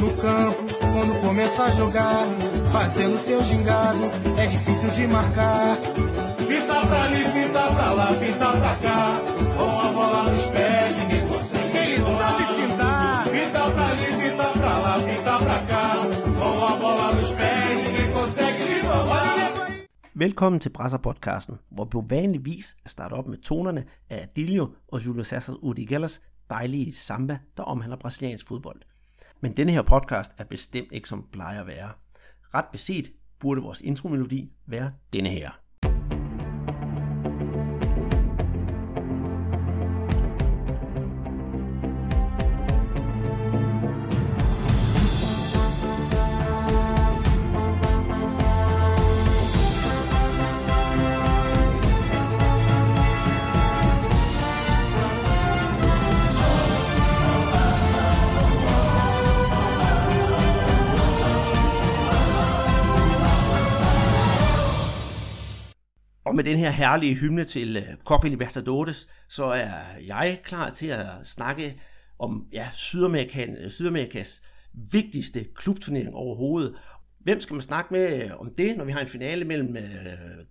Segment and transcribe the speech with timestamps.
[0.00, 2.26] No campo, quando começa a jogar,
[2.72, 4.04] fazendo seu gingado,
[4.38, 5.76] é difícil de marcar.
[6.48, 9.20] Fita pra ali, fita pra lá, fita pra cá,
[9.56, 11.76] com a bola nos pés, ninguém consegue.
[11.76, 13.26] Ele sabe fintar.
[13.26, 15.86] Fita pra ali, fita pra lá, fita pra cá,
[16.38, 19.50] com a bola nos pés, ninguém consegue lhe roubar.
[20.14, 25.06] Velkommen til Brasser-podcasten, hvor vi på vanlig vis starter op med tonerne af Adilio og
[25.06, 26.20] Julio Cesar Urigelas
[26.50, 28.89] dejlige samba, der omhandler brasiliansk fodbold.
[29.40, 31.90] Men denne her podcast er bestemt ikke som plejer at være.
[32.54, 35.59] Ret beset burde vores intromelodi være denne her.
[66.40, 69.70] Med den her herlige hymne til øh, Copa Libertadores, så er
[70.06, 71.80] jeg klar til at snakke
[72.18, 74.42] om ja, Sydamerika, Sydamerikas
[74.92, 76.74] vigtigste klubturnering overhovedet.
[77.24, 79.82] Hvem skal man snakke med øh, om det, når vi har en finale mellem øh,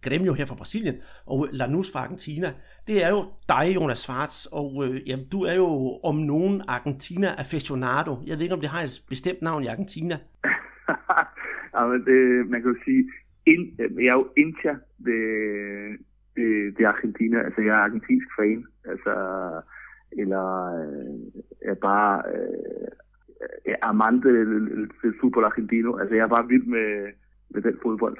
[0.07, 0.95] Grêmio her fra Brasilien
[1.25, 2.53] og Lanús fra Argentina?
[2.87, 7.27] Det er jo dig, Jonas Schwartz, og øh, jamen, du er jo om nogen Argentina
[7.37, 8.17] aficionado.
[8.25, 10.17] Jeg ved ikke, om det har et bestemt navn i Argentina.
[11.75, 13.03] ja, men det, man kan jo sige,
[13.45, 15.97] in, øh, jeg er jo inter de,
[16.35, 19.15] det, de Argentina, altså jeg er argentinsk fan, altså,
[20.11, 20.45] eller
[20.79, 24.89] øh, er bare øh, amante del
[25.21, 27.11] fodbold argentino, altså jeg er bare vild med,
[27.49, 28.17] med den fodbold.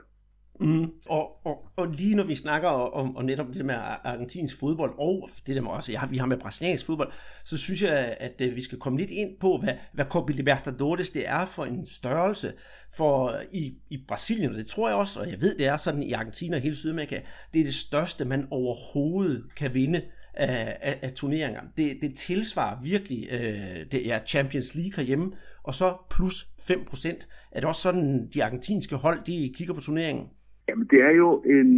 [0.60, 0.92] Mm.
[1.06, 5.30] Og, og, og lige når vi snakker om, om netop det med argentinsk fodbold, og
[5.48, 7.12] det der med også, ja, vi har med brasiliansk fodbold,
[7.44, 11.10] så synes jeg, at, at vi skal komme lidt ind på, hvad, hvad Copa Libertadores
[11.10, 12.54] det er for en størrelse
[12.94, 15.78] for øh, i, i Brasilien, og det tror jeg også, og jeg ved, det er
[15.78, 17.20] sådan i Argentina og hele Sydamerika,
[17.54, 20.02] det er det største, man overhovedet kan vinde
[20.34, 21.62] af, af, af turneringer.
[21.78, 25.32] Det, det tilsvarer virkelig øh, det er Champions League herhjemme,
[25.64, 27.28] og så plus 5%.
[27.52, 30.28] Er det også sådan, de argentinske hold, de kigger på turneringen?
[30.70, 31.70] Jamen, det er jo en,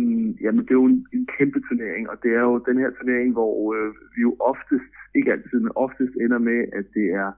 [0.45, 3.31] jamen, det er jo en, en kæmpe turnering, og det er jo den her turnering,
[3.37, 7.31] hvor øh, vi jo oftest, ikke altid, men oftest ender med, at det er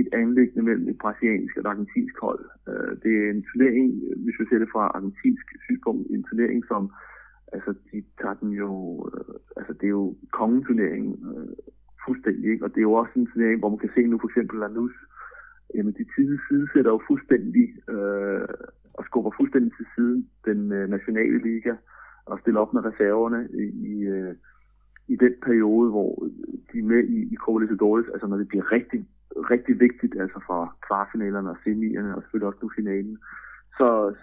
[0.00, 2.44] et anlæggende mellem et brasiliansk og et argentinsk hold.
[2.68, 3.88] Øh, det er en turnering,
[4.24, 6.82] hvis vi ser det fra argentinsk synspunkt, en turnering, som,
[7.52, 8.72] altså, de tager den jo,
[9.12, 11.54] øh, altså, det er jo kongeturnering øh,
[12.04, 12.64] fuldstændig, ikke?
[12.64, 14.96] Og det er jo også en turnering, hvor man kan se nu for eksempel Lanús,
[15.74, 18.48] jamen, de tidlige sidesætter jo fuldstændig øh,
[18.98, 21.74] og skubber fuldstændig til siden den øh, nationale liga
[22.26, 23.48] og stiller op med reserverne
[23.92, 24.34] i, øh,
[25.08, 26.28] i den periode, hvor
[26.72, 29.06] de er med i, i Copa Libertadores, altså når det bliver rigtig,
[29.52, 33.18] rigtig vigtigt, altså fra kvartfinalerne og semierne og selvfølgelig også nu finalen,
[33.78, 34.14] så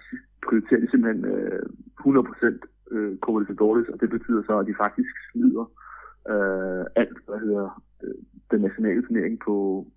[0.46, 1.64] prioriterer de simpelthen øh,
[2.00, 5.66] 100% øh, Copa Libertadores, og det betyder så, at de faktisk smider
[6.34, 8.20] øh, alt, hvad hedder øh,
[8.52, 9.88] den nationale turnering på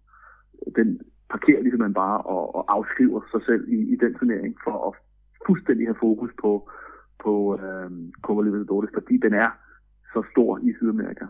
[0.76, 1.00] den
[1.36, 4.92] parkerer ligesom man bare og, og afskriver sig selv i, i den turnering for at
[5.46, 6.52] fuldstændig have fokus på,
[7.24, 7.32] på
[7.64, 7.90] øh,
[8.24, 9.50] Copa Libertadores, fordi den er
[10.12, 11.24] så stor i Sydamerika.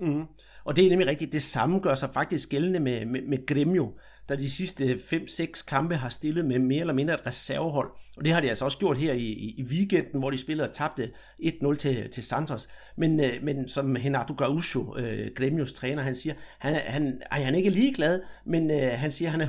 [0.00, 0.24] Mm.
[0.64, 1.32] Og det er nemlig rigtigt.
[1.32, 3.86] Det samme gør sig faktisk gældende med, med, med Gremio,
[4.28, 7.90] der de sidste 5-6 kampe har stillet med mere eller mindre et reservehold.
[8.16, 9.26] Og det har de altså også gjort her i,
[9.58, 11.10] i, weekenden, hvor de spillede og tabte
[11.42, 12.68] 1-0 til, til Santos.
[12.96, 17.54] Men, øh, men som Renato Gaucho, øh, Gremios træner, han siger, han, han, ej, han
[17.54, 19.48] er ikke ligeglad, men øh, han siger, at han er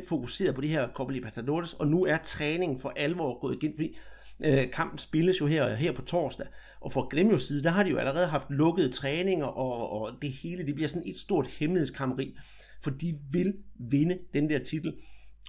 [0.00, 3.72] 100% fokuseret på det her Copa Libertadores, og nu er træningen for alvor gået igen,
[3.76, 3.96] fordi
[4.40, 6.46] øh, kampen spilles jo her, her på torsdag.
[6.80, 10.32] Og for Gremios side, der har de jo allerede haft lukkede træninger, og, og det
[10.32, 12.36] hele det bliver sådan et stort hemmelighedskammeri,
[12.82, 13.54] for de vil
[13.90, 14.94] vinde den der titel.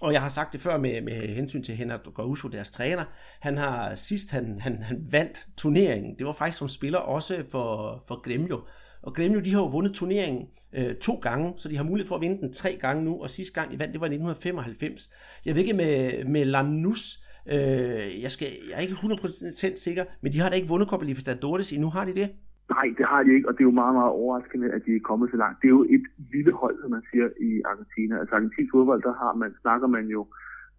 [0.02, 3.06] Og jeg har sagt det før med, med hensyn til Henrik Gaucho, deres træner.
[3.40, 6.16] Han har sidst han, han, han vandt turneringen.
[6.18, 8.62] Det var faktisk som spiller også for, for Gremio.
[9.02, 12.16] Og Gremio, de har jo vundet turneringen øh, to gange, så de har mulighed for
[12.16, 15.10] at vinde den tre gange nu, og sidste gang de vandt, det var i 1995.
[15.46, 20.32] Jeg ved ikke med, med Lanús, Øh, jeg, skal, jeg er ikke 100% sikker, men
[20.34, 22.30] de har da ikke vundet Copa Libertadores endnu, har de det?
[22.70, 25.08] Nej, det har de ikke, og det er jo meget, meget overraskende, at de er
[25.10, 25.62] kommet så langt.
[25.62, 28.14] Det er jo et lille hold, som man siger, i Argentina.
[28.20, 30.22] Altså argentinsk fodbold, der har man, snakker man jo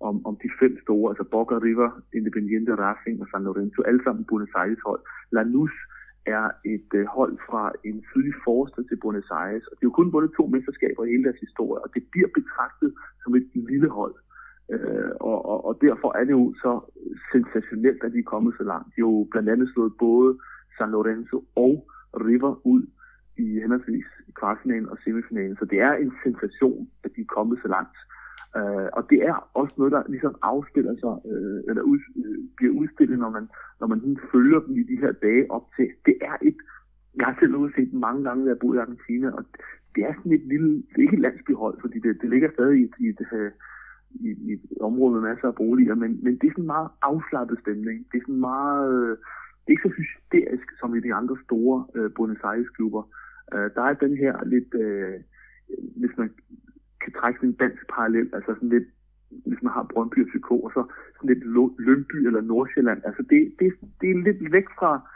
[0.00, 4.24] om, om de fem store, altså Boca River, Independiente Racing og San Lorenzo, alle sammen
[4.24, 5.02] Buenos Aires hold.
[5.36, 5.74] Lanús
[6.36, 10.12] er et øh, hold fra en sydlig forstad til Buenos Aires, og det er kun
[10.12, 12.90] vundet to mesterskaber i hele deres historie, og det bliver betragtet
[13.22, 14.14] som et lille hold.
[14.72, 16.72] Øh, og, og, og derfor er det jo så
[17.32, 18.86] sensationelt, at de er kommet så langt.
[18.86, 20.38] De har jo blandt andet slået både
[20.78, 21.88] San Lorenzo og
[22.26, 22.82] River ud
[23.36, 25.56] i henholdsvis kvartfinalen og semifinalen.
[25.56, 27.96] Så det er en sensation, at de er kommet så langt.
[28.58, 32.74] Øh, og det er også noget, der ligesom afspiller sig, øh, eller ud, øh, bliver
[32.80, 33.48] udstillet, når man,
[33.80, 35.88] når man følger dem i de her dage op til.
[36.06, 36.56] Det er et,
[37.16, 39.44] jeg har selv set mange gange, da jeg boede i Argentina, og
[39.94, 42.80] det er sådan et lille, det er ikke et landsbyhold, fordi det, det ligger stadig
[42.80, 43.20] i et, i et,
[44.10, 46.88] i, i et område med masser af boliger, men, men det er sådan en meget
[47.02, 48.06] afslappet stemning.
[48.12, 49.16] Det er sådan meget, øh,
[49.62, 53.02] det er ikke så hysterisk som i de andre store øh, Buenos Aires-klubber.
[53.54, 55.20] Øh, der er den her lidt, Øh,
[55.96, 56.30] hvis man
[57.00, 58.88] kan trække en dansk parallel, altså sådan lidt,
[59.46, 60.82] hvis man har Brøndby og FCK, og så
[61.16, 61.44] sådan lidt
[61.78, 63.00] Lønby eller Nordsjælland.
[63.04, 65.10] Altså det, det, det er lidt væk fra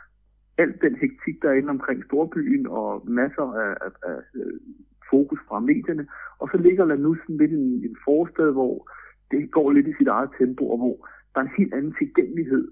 [0.58, 4.60] alt den hektik, der er inde omkring storbyen, og masser af, af, af øh,
[5.10, 6.06] fokus fra medierne.
[6.38, 8.90] Og så ligger Lanussen sådan lidt i en, en forstad, hvor
[9.30, 10.96] det går lidt i sit eget tempo, og hvor
[11.32, 12.64] der er en helt anden tilgængelighed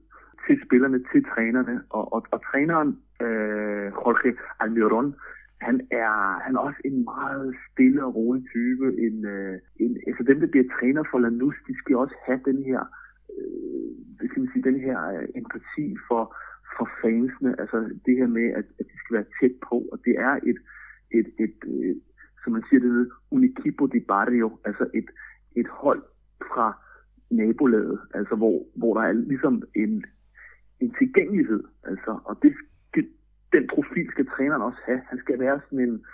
[0.47, 1.83] til spillerne, til trænerne.
[1.91, 2.91] Og, og, og træneren,
[3.23, 5.15] øh, Jorge Almiron,
[5.61, 8.87] han er, han er også en meget stille og rolig type.
[9.07, 12.63] En, øh, en, altså dem, der bliver træner for Lanus, de skal også have den
[12.63, 12.83] her,
[13.35, 13.91] øh,
[14.21, 16.37] det kan man sige, den her øh, empati for,
[16.77, 17.61] for fansene.
[17.61, 20.59] Altså det her med, at, at de skal være tæt på, og det er et,
[21.19, 21.57] et, et,
[21.91, 22.03] et
[22.45, 25.09] som man siger det, un equipo de barrio, altså et,
[25.57, 26.03] et hold
[26.53, 26.67] fra
[27.31, 30.05] nabolaget, altså hvor, hvor der er ligesom en,
[30.81, 32.53] en tilgængelighed, altså, og det
[33.53, 35.01] den profil skal træneren også have.
[35.11, 36.05] Han skal være sådan en,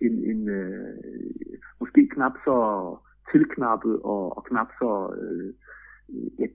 [0.00, 0.98] en, en øh,
[1.80, 2.56] måske knap så
[3.32, 4.90] tilknappet og, og knap så
[5.20, 5.52] øh,
[6.38, 6.46] ja,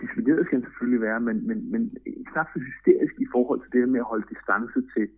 [0.00, 1.96] disciplineret skal han selvfølgelig være, men, men, men
[2.32, 5.08] knap så hysterisk i forhold til det med at holde distance til,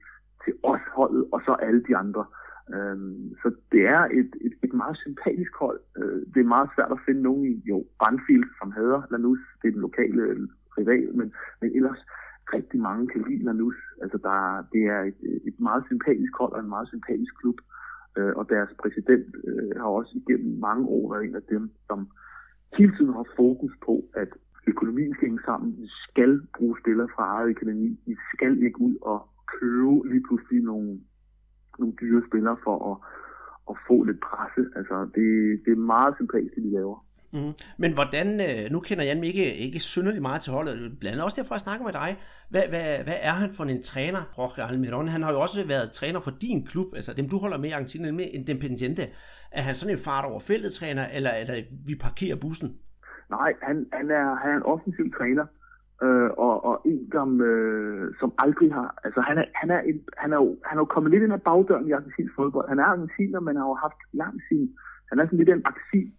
[0.44, 2.24] til os holdet og så alle de andre.
[2.74, 5.80] Øhm, så det er et, et, et meget sympatisk hold.
[5.98, 9.68] Øh, det er meget svært at finde nogen i, jo, Brandfield, som hader Lanús, det
[9.68, 10.40] er den lokale øh,
[10.78, 12.00] rival, men, men ellers
[12.54, 13.78] rigtig mange kan lide Lanús.
[14.02, 15.20] Altså, der, det er et,
[15.50, 17.58] et meget sympatisk hold og en meget sympatisk klub.
[18.18, 22.08] Øh, og deres præsident øh, har også igennem mange år været en af dem, som
[22.78, 24.28] hele tiden har fokus på, at
[24.66, 25.70] økonomien skal hænge sammen.
[25.78, 28.00] Vi skal bruge spillere fra eget økonomi.
[28.06, 29.18] Vi skal ikke ud og
[29.60, 31.00] købe lige pludselig nogle,
[31.78, 32.96] nogle dyre spillere for at,
[33.70, 34.62] at få lidt presse.
[34.78, 35.28] Altså, det,
[35.64, 36.98] det er meget sympatisk, det de laver.
[37.32, 37.52] Mm.
[37.78, 41.40] Men hvordan, øh, nu kender Jan ikke, ikke synderligt meget til holdet, blandt andet også
[41.40, 42.18] derfor, jeg snakker med dig.
[42.50, 45.08] Hvad, hvad, hvad er han for en træner, Jorge Almiron?
[45.08, 47.72] Han har jo også været træner for din klub, altså dem du holder med i
[47.72, 49.02] Argentina, med Independiente.
[49.52, 51.54] Er han sådan en fart over feltet træner, eller, eller
[51.86, 52.68] vi parkerer bussen?
[53.30, 55.46] Nej, han, han, er, han er en offensiv træner,
[56.02, 58.88] øh, og, og en, som, øh, som aldrig har...
[59.04, 61.32] Altså, han er, han, er en, han, er jo, han er jo kommet lidt ind
[61.32, 62.68] ad bagdøren i argentinsk fodbold.
[62.68, 64.70] Han er argentiner, men har jo haft lang sin
[65.10, 65.64] han er sådan lidt en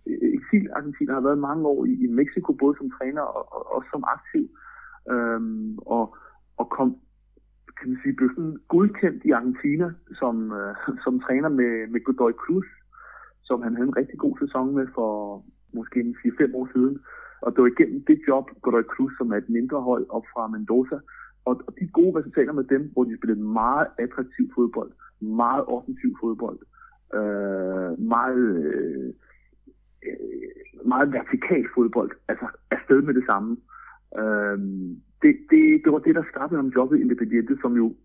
[0.07, 3.83] øh, eksil-argentiner, har været mange år i, i Mexico, både som træner og, og, og
[3.91, 4.45] som aktiv.
[5.11, 6.15] Øhm, og,
[6.57, 6.97] og kom,
[7.77, 9.87] kan man sige, blev sådan godkendt i Argentina
[10.19, 12.69] som, øh, som træner med, med Godoy Cruz,
[13.43, 15.43] som han havde en rigtig god sæson med for
[15.73, 16.99] måske 4-5 år siden.
[17.41, 20.47] Og det var igennem det job, Godoy Cruz, som er et mindre hold op fra
[20.47, 21.00] Mendoza,
[21.45, 26.18] og, og de gode resultater med dem, hvor de spillede meget attraktiv fodbold, meget offensiv
[26.21, 26.59] fodbold,
[27.13, 29.13] øh, meget, øh,
[30.86, 33.57] meget vertikal fodbold, altså afsted med det samme.
[34.19, 34.57] Øh,
[35.21, 37.95] det, det, det var det, der skabte om jobbet Independiente, som jo,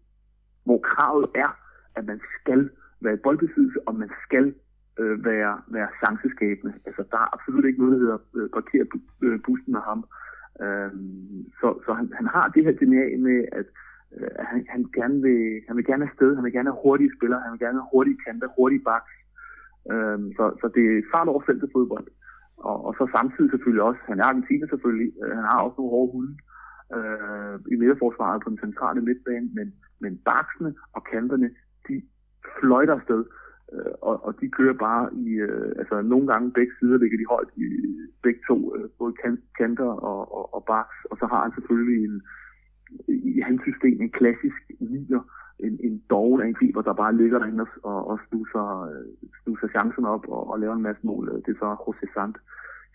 [0.65, 1.59] hvor kravet er,
[1.97, 2.71] at man skal
[3.01, 4.55] være i boldbesiddelse, og man skal
[5.01, 6.75] øh, være, være chanceskabende.
[6.87, 8.87] Altså, der er absolut ikke noget, der hedder øh, parkere
[9.23, 10.01] øh, bussen med ham.
[10.65, 10.93] Øh,
[11.61, 13.67] så så han, han har det her DNA med, at
[14.17, 17.15] øh, han, han, gerne vil, han vil gerne have sted, han vil gerne have hurtige
[17.17, 19.13] spillere, han vil gerne have hurtige kanter, hurtige baks.
[19.93, 22.07] Øh, så, så det er fart over feltet fodbold.
[22.57, 25.95] Og, og så samtidig selvfølgelig også, han er argentiner selvfølgelig, øh, han har også nogle
[25.95, 26.35] hårde hunde
[26.97, 29.69] øh, i midterforsvaret på den centrale midtbane, men,
[30.03, 31.51] men baksene og kanterne,
[31.89, 32.03] de
[32.61, 33.25] fløjter afsted,
[34.09, 37.51] og, og de kører bare i, øh, altså nogle gange begge sider ligger de højt
[37.57, 37.67] i
[38.23, 39.15] begge to, øh, både
[39.59, 42.23] kanter og, og, og baks, og så har han selvfølgelig en,
[43.09, 45.23] i hans system en klassisk nier,
[45.59, 49.07] en, en doven angriber, der bare ligger derinde og, og snuser, øh,
[49.43, 51.29] snuser chancen op og, og laver en masse mål.
[51.29, 52.37] Øh, det er så José Sant.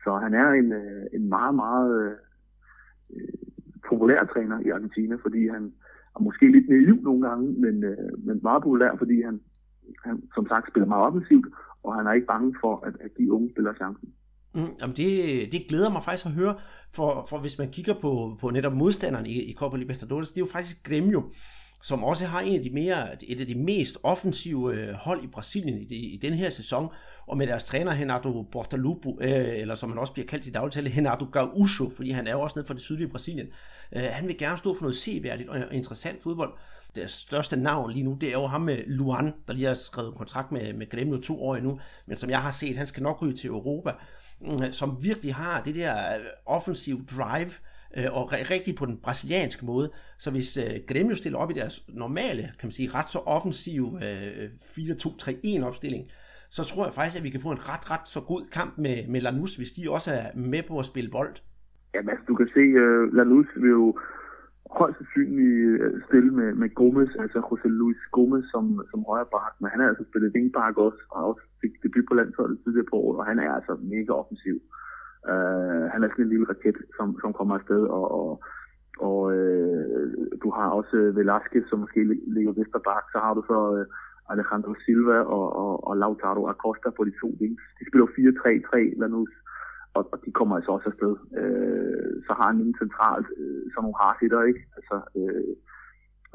[0.04, 2.18] Så han er en, øh, en meget, meget øh,
[3.90, 5.74] populær træner i Argentina, fordi han
[6.16, 9.40] er måske lidt naiv nogle gange, men, øh, men meget populær, fordi han,
[10.06, 11.46] han som sagt spiller meget offensivt,
[11.84, 14.10] og han er ikke bange for, at, at de unge spiller chancen.
[14.56, 16.56] Mm, jamen det, det glæder mig faktisk at høre,
[16.94, 20.46] for, for hvis man kigger på, på netop modstanderen i, i Copa Libertadores, det er
[20.46, 21.24] jo faktisk Grêmio,
[21.82, 25.28] som også har en af de mere, et af de mest offensive øh, hold i
[25.28, 26.90] Brasilien i, i den her sæson,
[27.28, 30.92] og med deres træner Renato Portaluppi, øh, eller som han også bliver kaldt i dagligtale,
[30.98, 33.48] Renato Gaúcho, fordi han er jo også nede fra det sydlige Brasilien.
[33.96, 36.54] Øh, han vil gerne stå for noget seværdigt og interessant fodbold.
[36.96, 40.16] Det største navn lige nu, det er jo ham med Luan, der lige har skrevet
[40.16, 43.22] kontrakt med, med Gremio to år endnu, men som jeg har set, han skal nok
[43.22, 43.92] ryge til Europa.
[44.42, 47.52] Mm, som virkelig har det der øh, offensiv drive,
[47.98, 49.92] øh, og rigtig på den brasilianske måde.
[50.18, 53.98] Så hvis øh, Grêmio stiller op i deres normale, kan man sige, ret så offensiv
[54.04, 56.06] øh, øh 4-2-3-1 opstilling,
[56.50, 59.08] så tror jeg faktisk, at vi kan få en ret, ret så god kamp med,
[59.08, 61.36] med Lanús, hvis de også er med på at spille bold.
[61.94, 64.00] Jamen altså, du kan se, uh, Lanús vil jo
[64.78, 69.54] højst sandsynligt øh, stille med, med Gomes, altså José Luis Gomes som, som højre bak,
[69.60, 72.96] men han har altså spillet wingback også, og også fik debut på landsholdet tidligere på
[72.96, 74.58] året, og han er altså mega offensiv.
[75.32, 78.30] Uh, han er sådan en lille raket, som, som kommer afsted, og, og,
[79.08, 80.06] og uh,
[80.44, 82.00] du har også Velasquez, som måske
[82.36, 83.86] ligger bak, så har du så uh,
[84.32, 87.64] Alejandro Silva og, og, og Lautaro Acosta på de to wings.
[87.80, 89.34] De spiller 4-3-3, Lanús,
[89.94, 91.16] og, og de kommer altså også afsted.
[91.42, 94.62] Øh, så har han en centralt øh, sådan nogle hardhitter, ikke?
[94.78, 95.54] Altså, øh,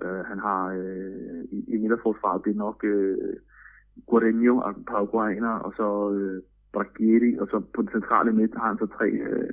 [0.03, 3.17] øh, han har øh, i, i midterforsvaret, det er nok øh,
[4.07, 6.43] Guarino altså og Paraguayaner, og så øh,
[6.73, 9.51] Bragieri, og så på den centrale midt har han så tre, øh,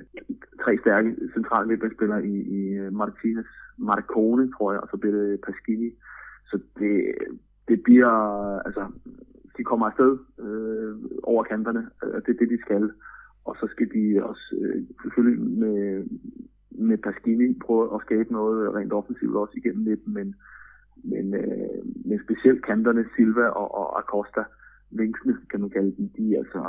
[0.64, 5.40] tre stærke centrale midtbanespillere i, i øh, Martinez, Marcone, tror jeg, og så bliver det
[5.46, 5.90] Pasquini.
[6.50, 7.14] Så det,
[7.68, 8.14] det bliver,
[8.58, 8.86] altså,
[9.56, 12.90] de kommer afsted øh, over kanterne, altså, det er det, de skal.
[13.44, 16.06] Og så skal de også øh, selvfølgelig med,
[16.70, 20.34] med Pasquini prøve at skabe noget rent offensivt også igennem lidt, men,
[21.04, 24.42] men, øh, men specielt kanterne Silva og, og Acosta,
[24.90, 26.60] vingsene kan man kalde dem, de er, altså,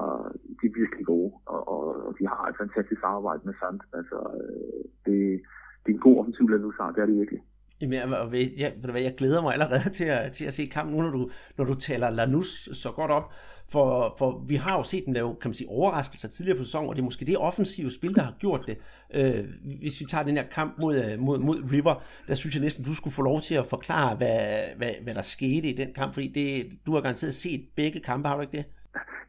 [0.62, 3.80] de er virkelig gode, og, og, og de har et fantastisk samarbejde med Sand.
[3.94, 5.42] Altså, øh, det,
[5.82, 7.42] det er en god offensiv landusar, det er det virkelig.
[7.92, 11.10] Jamen, jeg, jeg, jeg glæder mig allerede til at, til at se kampen nu, når
[11.12, 13.34] du, når du taler Lanus så godt op.
[13.72, 16.90] For, for vi har jo set den lave, kan man sige, overraskelser tidligere på sæsonen,
[16.90, 18.78] og det er måske det offensive spil, der har gjort det.
[19.14, 19.46] Øh,
[19.80, 22.86] hvis vi tager den her kamp mod, øh, mod, mod River, der synes jeg næsten,
[22.86, 26.14] du skulle få lov til at forklare, hvad, hvad, hvad der skete i den kamp,
[26.14, 28.66] fordi det, du har garanteret set begge kampe, har du ikke det?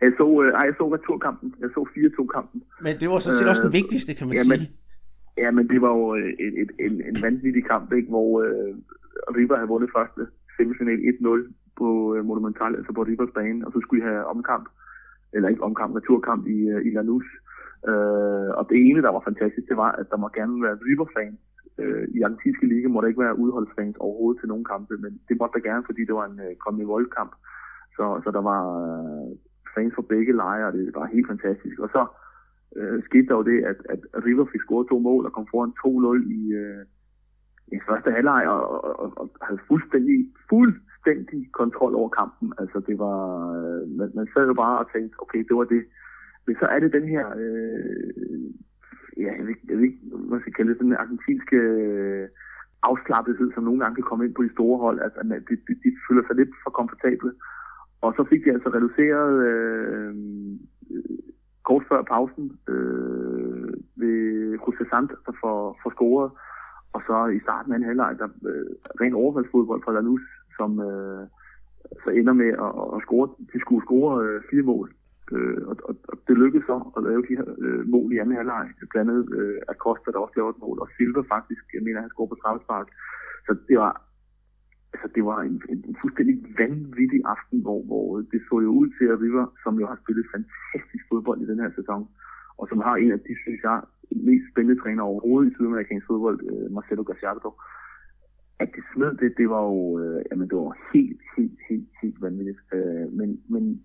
[0.00, 1.54] Jeg så, øh, jeg så returkampen.
[1.60, 2.62] Jeg så 4-2-kampen.
[2.80, 4.58] Men det var så set øh, også den vigtigste, kan man ja, sige.
[4.58, 4.68] Men,
[5.36, 8.08] Ja, men det var jo øh, et, et, en, en vanvittig kamp, ikke?
[8.08, 8.74] hvor øh,
[9.36, 10.26] River havde vundet første
[10.56, 14.68] semifinal 1-0 på øh, Monumental, altså på Rivers bane, og så skulle de have omkamp,
[15.32, 17.28] eller ikke omkamp, naturkamp i, øh, i Lanús.
[17.90, 21.40] Øh, og det ene, der var fantastisk, det var, at der må gerne være River-fans.
[21.78, 25.36] Øh, I argentinske liga må der ikke være udholdsfans overhovedet til nogen kampe, men det
[25.40, 27.32] måtte der gerne, fordi det var en øh, kommende voldkamp.
[27.96, 29.30] Så, så der var øh,
[29.74, 31.78] fans fra begge lejre, og det var helt fantastisk.
[31.78, 32.06] Og så
[32.76, 35.72] øh, skete der jo det, at, at River fik scoret to mål og kom foran
[35.80, 36.84] 2-0 i, øh,
[37.76, 42.52] i første halvleg og, og, og, og havde fuldstændig, fuldstændig kontrol over kampen.
[42.58, 43.20] Altså det var,
[43.58, 45.84] øh, man, man sad jo bare og tænkte, okay, det var det.
[46.46, 48.50] Men så er det den her, øh,
[49.22, 52.28] ja, jeg ved, jeg ved ikke, hvad skal kalde det, den argentinske øh,
[52.82, 54.98] afslappethed, som nogle gange kan komme ind på de store hold.
[55.00, 57.32] Altså, de, de, de føler sig lidt for komfortable.
[58.04, 60.14] Og så fik de altså reduceret øh,
[61.68, 64.18] kort før pausen øh, ved
[64.64, 66.30] José Sant, der får, får scoret.
[66.94, 68.66] Og så i starten af en halvleg, der øh,
[69.00, 70.24] ren overfaldsfodbold fra Lanús,
[70.56, 71.26] som øh,
[72.04, 73.28] så ender med at, at score.
[73.52, 74.86] De skulle score øh, fire mål.
[75.32, 78.36] Øh, og, og, og, det lykkedes så at lave de her øh, mål i anden
[78.36, 78.66] halvleg.
[78.90, 82.10] Blandt andet øh, Acosta, der også lavede et mål, og Silva faktisk, jeg mener, han
[82.14, 82.88] scorede på straffespark.
[83.46, 83.92] Så det var
[84.94, 88.88] altså, det var en, en, en fuldstændig vanvittig aften, hvor, hvor det så jo ud
[88.98, 92.02] til, at River, som jo har spillet fantastisk fodbold i den her sæson,
[92.58, 93.78] og som har en af de, synes jeg,
[94.28, 97.50] mest spændende træner overhovedet i sydamerikansk fodbold, øh, Marcelo Gaciardo,
[98.58, 102.22] at det smed det, det var jo, øh, jamen det var helt, helt, helt, helt
[102.22, 102.60] vanvittigt.
[102.72, 103.82] Øh, men, men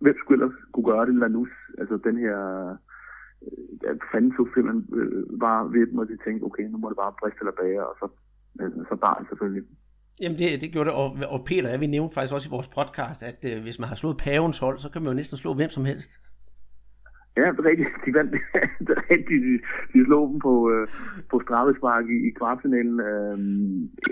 [0.00, 2.38] hvem skulle ellers kunne gøre det, Lanus, altså den her
[3.40, 6.96] uh, fanden så simpelthen øh, bare ved dem, og de tænkte, okay, nu må det
[6.96, 8.06] bare briste eller bage, og så
[8.88, 9.64] så barn selvfølgelig.
[10.20, 12.68] Jamen det, det gjorde det, og, og Peter, jeg vil nævne faktisk også i vores
[12.78, 15.54] podcast, at øh, hvis man har slået pavens hold, så kan man jo næsten slå
[15.54, 16.10] hvem som helst.
[17.36, 17.90] Ja, det er rigtigt.
[18.04, 18.32] De vandt,
[18.86, 19.42] det er rigtigt.
[19.46, 19.54] De,
[19.92, 20.88] de slog dem på, øh,
[21.30, 23.00] på straffespark i, i kvartfinalen.
[23.10, 23.36] Øh,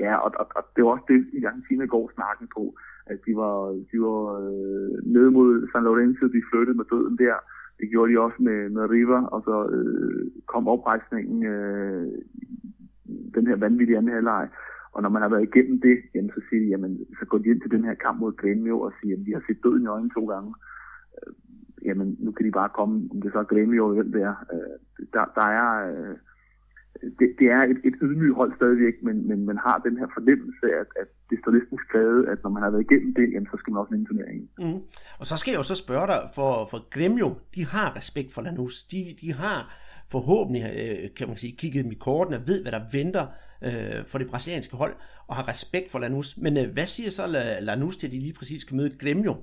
[0.05, 2.65] ja, og, og, og, det var også det, i Argentina går snakken på,
[3.07, 3.57] at de var,
[3.91, 7.37] de var øh, nede mod San Lorenzo, de flyttede med døden der.
[7.81, 12.07] Det gjorde de også med, med River, og så øh, kom oprejsningen øh,
[13.35, 14.49] den her vanvittige anden halvleg.
[14.93, 17.49] Og når man har været igennem det, jamen, så siger de, jamen, så går de
[17.49, 19.93] ind til den her kamp mod Grêmio og siger, at vi har set døden i
[19.95, 20.55] øjnene to gange.
[21.17, 21.33] Øh,
[21.87, 24.37] jamen, nu kan de bare komme, om det så er Grêmio eller hvem det er.
[24.55, 24.77] Øh,
[25.15, 26.17] der, der er, øh,
[27.19, 30.67] det, det er et, et ydmygt hold stadigvæk, men, men man har den her fornemmelse,
[30.81, 33.57] at, at det står næsten skrevet, at når man har været igennem det, jamen, så
[33.59, 34.49] skal man også vinde turneringen.
[34.59, 34.81] Mm.
[35.21, 38.43] Og så skal jeg jo så spørge dig, for, for Grêmio, de har respekt for
[38.43, 38.77] Lanús.
[38.93, 39.59] De, de har
[40.15, 43.27] forhåbentlig øh, kan man sige, kigget dem i kortene, ved hvad der venter
[43.67, 44.95] øh, for det brasilianske hold,
[45.29, 46.29] og har respekt for Lanús.
[46.45, 47.25] Men øh, hvad siger så
[47.69, 49.35] Lanús til, at de lige præcis skal møde Gremio?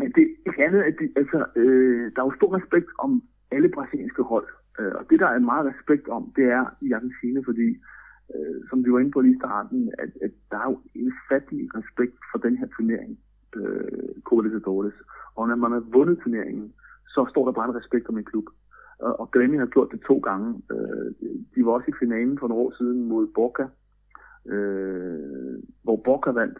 [0.00, 3.22] Men det er ikke andet, at de, altså, øh, der er jo stor respekt om
[3.50, 4.48] alle brasilianske hold.
[4.78, 7.68] Øh, og det, der er meget respekt om, det er i Argentina, fordi,
[8.34, 11.12] øh, som vi var inde på lige i starten, at, at der er jo en
[11.28, 13.18] fattig respekt for den her turnering,
[13.56, 14.94] øh, Copa Libertadores.
[15.36, 16.72] Og når man har vundet turneringen,
[17.16, 18.46] så står der bare en respekt om en klub.
[18.98, 20.48] Og, og har gjort det to gange.
[20.72, 21.08] Øh,
[21.54, 23.66] de var også i finalen for nogle år siden mod Boca,
[24.54, 26.58] øh, hvor Boca vandt.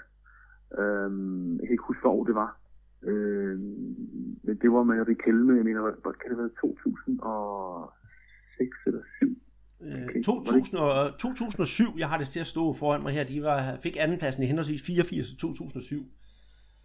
[0.80, 1.10] Øh,
[1.58, 2.50] jeg kan ikke huske, hvor det var.
[3.10, 3.56] Øh,
[4.46, 9.36] men det var med Riquelme, jeg mener, hvad kan det være, 2006 eller 7?
[9.80, 10.22] Okay.
[10.22, 13.96] 2000 og, 2007, jeg har det til at stå foran mig her, de var, fik
[14.00, 15.96] andenpladsen i henholdsvis 84 og 2007.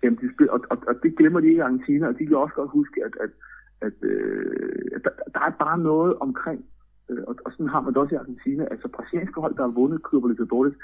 [0.04, 2.56] Jamen, de spil, og, og, og, det glemmer de ikke Argentina, og de kan også
[2.56, 3.30] godt huske, at, at,
[3.82, 6.66] at, øh, der, der er bare noget omkring,
[7.10, 9.78] øh, og, og sådan har man det også i Argentina, altså brasilianske hold, der har
[9.80, 10.76] vundet Copa Libertadores,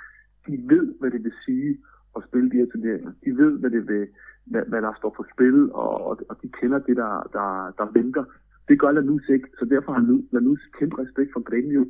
[0.48, 1.78] de ved, hvad det vil sige
[2.16, 3.12] at spille de her turneringer.
[3.26, 4.08] De ved, hvad det vil,
[4.46, 7.92] hvad, hvad der står på spil, og, og, og de kender det, der, der, der
[8.00, 8.24] venter.
[8.68, 10.04] Det gør Lanús ikke, så derfor har
[10.36, 11.84] Lanús kæmpe respekt for Grêmio,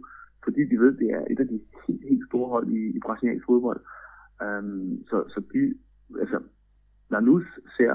[0.44, 3.46] fordi de ved, det er et af de helt, helt store hold i, i brasiliansk
[3.46, 3.82] fodbold.
[4.46, 5.74] Um, så, så de,
[6.20, 6.40] altså,
[7.14, 7.48] Lanús
[7.78, 7.94] ser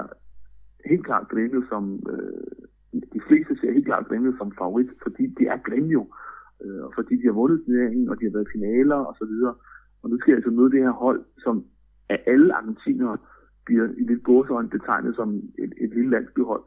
[0.85, 2.67] helt klart Grêmio som, øh,
[3.13, 6.01] de fleste ser helt klart Grêmio som favorit, fordi det er Grêmio,
[6.63, 9.55] øh, og fordi de har vundet turneringen, og de har været finaler og så videre.
[10.01, 11.65] Og nu skal jeg altså møde det her hold, som
[12.09, 13.17] af alle argentinere
[13.65, 15.29] bliver i lidt gåsøjne betegnet som
[15.63, 16.63] et, et lille landsbyhold.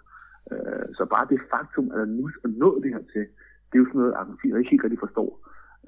[0.53, 3.25] Øh, så bare det faktum, at nu er nået det her til,
[3.69, 5.31] det er jo sådan noget, argentinere ikke helt rigtig forstår.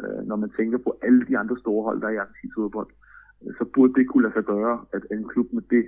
[0.03, 2.91] Øh, når man tænker på alle de andre store hold, der er i argentinsk fodbold,
[3.43, 5.85] øh, så burde det kunne lade sig gøre, at en klub med det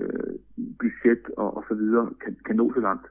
[0.00, 0.34] øh,
[0.80, 3.06] budget og, og så videre kan, kan nå så langt.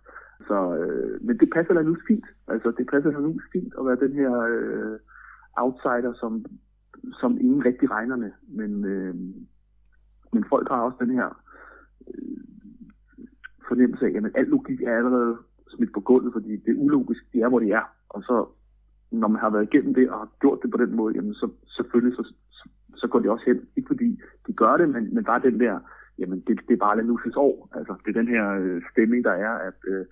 [0.48, 2.26] Så, øh, men det passer nu fint.
[2.48, 5.00] Altså, det passer nu fint at være den her øh,
[5.58, 6.46] outsider, som,
[7.20, 8.32] som ingen rigtig regner med.
[8.48, 9.16] Men, øh,
[10.34, 11.42] men folk har også den her
[12.08, 12.38] øh,
[13.68, 15.38] fornemmelse af, at al logik er allerede
[15.68, 17.86] smidt på gulvet, fordi det er ulogisk, det er, hvor det er.
[18.10, 18.48] Og så,
[19.12, 21.50] når man har været igennem det og har gjort det på den måde, jamen så
[21.68, 23.60] selvfølgelig så, så, så går det også hen.
[23.76, 25.80] Ikke fordi de gør det, men, men bare den der,
[26.20, 27.70] jamen det, det er bare Lanusens år.
[27.72, 30.06] Altså det er den her øh, stemning, der er, at, øh,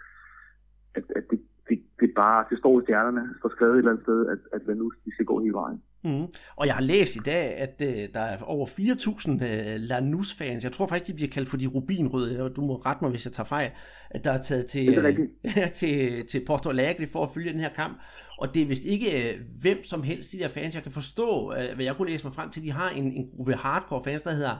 [0.95, 3.91] at, at det, det, det er bare, det står i stjernerne, står skrevet et eller
[3.91, 5.81] andet sted, at, at Lanus, de skal gå hele vejen.
[6.03, 6.27] Mm.
[6.55, 10.63] Og jeg har læst i dag, at uh, der er over 4.000 uh, Lanús-fans.
[10.63, 13.25] Jeg tror faktisk, de bliver kaldt for de rubinrøde, og du må rette mig, hvis
[13.25, 13.71] jeg tager fejl,
[14.09, 17.73] at der er taget til, uh, til, til Porto Alegre for at følge den her
[17.73, 17.97] kamp.
[18.37, 20.75] Og det er vist ikke uh, hvem som helst, de der fans.
[20.75, 22.63] Jeg kan forstå, uh, hvad jeg kunne læse mig frem til.
[22.63, 24.55] De har en, en gruppe hardcore fans, der hedder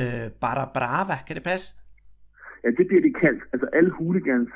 [0.00, 1.16] uh, Barra Brava.
[1.26, 1.66] Kan det passe?
[2.64, 3.42] Ja, det bliver de kaldt.
[3.52, 4.50] Altså alle hooligans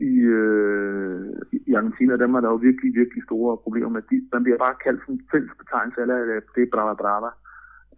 [0.00, 1.24] i, øh,
[1.68, 4.02] i Argentina, der er der jo virkelig, virkelig store problemer med.
[4.10, 6.16] De, man bliver bare kaldt som fælles betegnelse, eller
[6.54, 7.30] det er brava brava.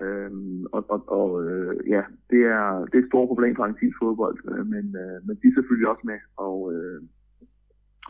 [0.04, 3.98] Øhm, og og, og øh, ja, det er, det er et stort problem for argentinsk
[4.02, 6.98] fodbold, øh, men, øh, men de er selvfølgelig også med, og øh,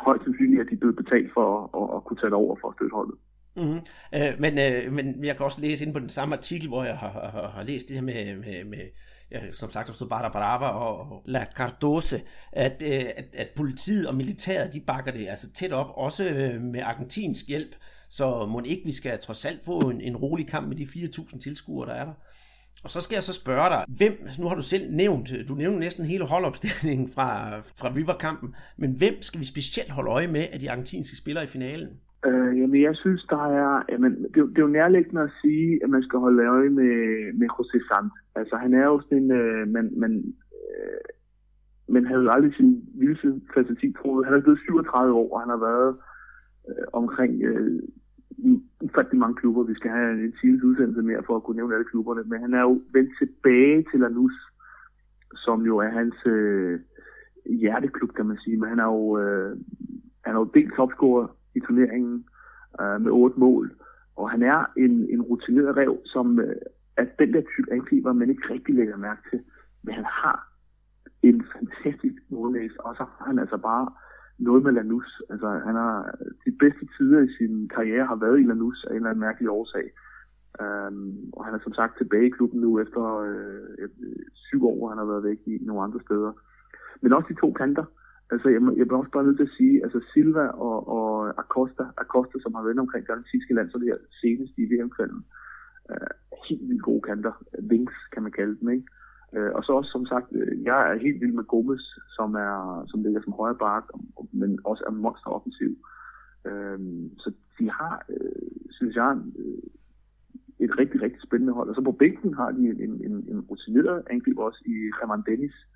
[0.06, 2.56] højst sandsynligt at de er blevet betalt for at, at, at kunne tage det over
[2.60, 3.18] for at støtte holdet.
[3.56, 3.80] Mm-hmm.
[4.16, 6.98] Øh, men, øh, men jeg kan også læse ind på den samme artikel, hvor jeg
[6.98, 8.84] har, har, har læst det her med, med, med
[9.52, 14.14] som sagt, der stod Bada Brava og La Cardose, at, øh, at, at politiet og
[14.14, 17.76] militæret, de bakker det altså tæt op, også øh, med argentinsk hjælp,
[18.08, 21.38] så må ikke vi skal trods alt få en, en rolig kamp med de 4.000
[21.40, 22.12] tilskuere, der er der.
[22.82, 25.78] Og så skal jeg så spørge dig, hvem, nu har du selv nævnt, du nævnte
[25.78, 30.60] næsten hele holdopstillingen fra, fra River-kampen, men hvem skal vi specielt holde øje med af
[30.60, 31.88] de argentinske spillere i finalen?
[32.26, 33.82] Øh, jamen, jeg synes, der er...
[33.88, 36.94] Jamen, det, det er jo nærliggende at sige, at man skal holde øje med,
[37.38, 38.12] med José Sant.
[38.34, 39.30] Altså, han er jo sådan en...
[39.30, 40.12] Øh, man, man,
[40.58, 41.04] øh,
[41.88, 44.26] man havde jo aldrig sin vildeste fantasi troet.
[44.26, 45.96] Han er blevet 37 år, og han har været
[46.68, 47.82] øh, omkring øh,
[48.80, 49.62] ufattelig mange klubber.
[49.62, 52.22] Vi skal have en times udsendelse mere for at kunne nævne alle klubberne.
[52.26, 54.36] Men han er jo vendt tilbage til Lanús,
[55.34, 56.80] som jo er hans øh,
[57.60, 58.56] hjerteklub, kan man sige.
[58.56, 59.56] Men han er jo, øh,
[60.24, 62.24] han er jo delt topscorer i turneringen
[62.80, 63.72] øh, med otte mål.
[64.16, 66.56] Og han er en, en rutineret rev, som øh,
[66.96, 69.40] er den der type angriber, man ikke rigtig lægger mærke til.
[69.82, 70.38] Men han har
[71.22, 73.86] en fantastisk målnæs, og så har han altså bare
[74.38, 75.22] noget med Lanus.
[75.30, 76.14] Altså, han har
[76.44, 79.50] de bedste tider i sin karriere har været i Lanus af en eller anden mærkelig
[79.50, 79.86] årsag.
[80.64, 83.88] Um, og han er som sagt tilbage i klubben nu efter øh, øh,
[84.34, 86.32] syv år, hvor han har været væk i nogle andre steder.
[87.00, 87.84] Men også de to kanter.
[88.30, 91.84] Altså, jeg, jeg bliver også bare nødt til at sige, altså Silva og, og Acosta,
[91.96, 95.22] Acosta, som har været omkring det argentinske land, så det her senest i VM-kvalden,
[95.90, 96.12] uh,
[96.48, 97.32] helt vildt gode kanter.
[97.70, 98.86] Wings, kan man kalde dem, ikke?
[99.36, 102.84] Uh, og så også, som sagt, øh, jeg er helt vild med Gomes, som, er,
[102.90, 103.84] som ligger som højre bak,
[104.32, 105.72] men også er monsteroffensiv.
[106.44, 106.78] Uh, øh,
[107.18, 109.62] så de har, uh, synes jeg, uh,
[110.58, 111.68] et rigtig, rigtig spændende hold.
[111.68, 115.54] Og så på bænken har de en, en, en rutineret angriber også i Herman Dennis,
[115.54, 115.75] øh,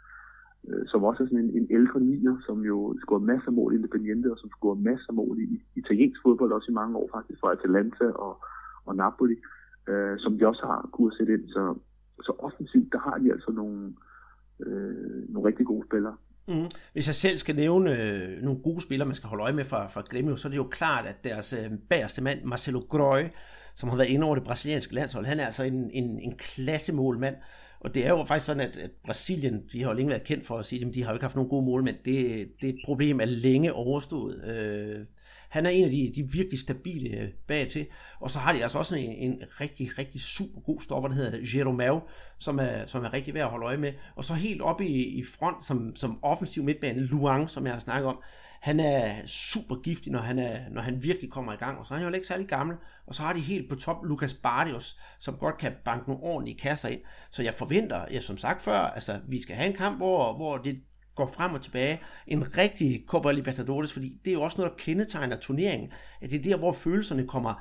[0.69, 3.73] Øh, som også er sådan en, en ældre nier, som jo scorede masser af mål
[3.73, 7.09] i Independiente, og som scorede masser af mål i italiensk fodbold, også i mange år
[7.15, 8.45] faktisk, fra Atalanta og,
[8.87, 9.37] og Napoli,
[9.89, 11.49] øh, som de også har kunne sætte ind.
[11.49, 11.63] Så,
[12.23, 13.95] så offensivt, der har de altså nogle,
[14.67, 16.17] øh, nogle rigtig gode spillere.
[16.49, 16.69] Mm.
[16.93, 19.87] Hvis jeg selv skal nævne øh, nogle gode spillere, man skal holde øje med fra,
[19.87, 23.25] fra Grêmio, så er det jo klart, at deres øh, bagerste mand, Marcelo Grøy,
[23.75, 27.37] som har været inde over det brasilianske landshold, han er altså en, en, en klassemålmand.
[27.81, 30.47] Og det er jo faktisk sådan, at, at Brasilien, de har jo længe været kendt
[30.47, 31.97] for at sige, at de har jo ikke haft nogen gode målmænd.
[32.05, 34.45] Det, det problem er længe overstået.
[34.45, 35.07] Øh,
[35.49, 37.87] han er en af de, de virkelig stabile øh, bag til.
[38.21, 41.39] Og så har de altså også en, en rigtig, rigtig super god stopper, der hedder
[41.55, 42.01] Jeromel,
[42.39, 43.93] som er, som er rigtig værd at holde øje med.
[44.17, 47.81] Og så helt oppe i, i front som, som offensiv midtbane, Luang, som jeg har
[47.81, 48.19] snakket om.
[48.61, 51.79] Han er super giftig, når han, er, når han virkelig kommer i gang.
[51.79, 52.77] Og så er han jo ikke særlig gammel.
[53.07, 56.59] Og så har de helt på top Lukas Bardios, som godt kan banke nogle ordentlige
[56.59, 57.01] kasser ind.
[57.31, 60.57] Så jeg forventer, ja, som sagt før, altså vi skal have en kamp, hvor, hvor
[60.57, 60.83] det
[61.15, 62.01] går frem og tilbage.
[62.27, 65.93] En rigtig Copa Libertadores, fordi det er jo også noget, der kendetegner turneringen.
[66.21, 67.55] At det er der, hvor følelserne kommer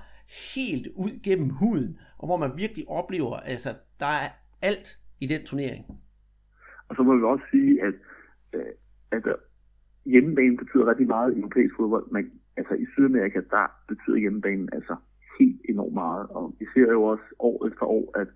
[0.56, 4.30] helt ud gennem huden, og hvor man virkelig oplever, altså der er
[4.62, 5.86] alt i den turnering.
[6.90, 7.94] Og så må vi også sige, at,
[8.54, 8.66] øh,
[9.12, 9.36] at øh,
[10.06, 14.96] hjemmebane betyder rigtig meget i europæisk fodbold, men altså i Sydamerika, der betyder hjemmebanen altså
[15.40, 16.28] helt enormt meget.
[16.30, 18.28] Og vi ser jo også år efter år, at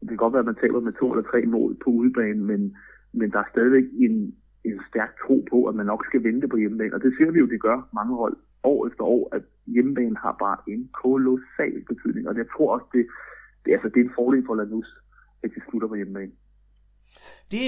[0.00, 2.76] det kan godt være, at man taber med to eller tre mål på udebanen, men,
[3.12, 6.56] men der er stadigvæk en, en stærk tro på, at man nok skal vente på
[6.56, 6.94] hjemmebane.
[6.94, 10.36] Og det ser vi jo, det gør mange hold år efter år, at hjemmebanen har
[10.44, 12.28] bare en kolossal betydning.
[12.28, 13.06] Og jeg tror også, det,
[13.64, 14.90] det, altså, det er en fordel for Lanús,
[15.42, 16.32] at de slutter på hjemmebane.
[17.50, 17.62] Det,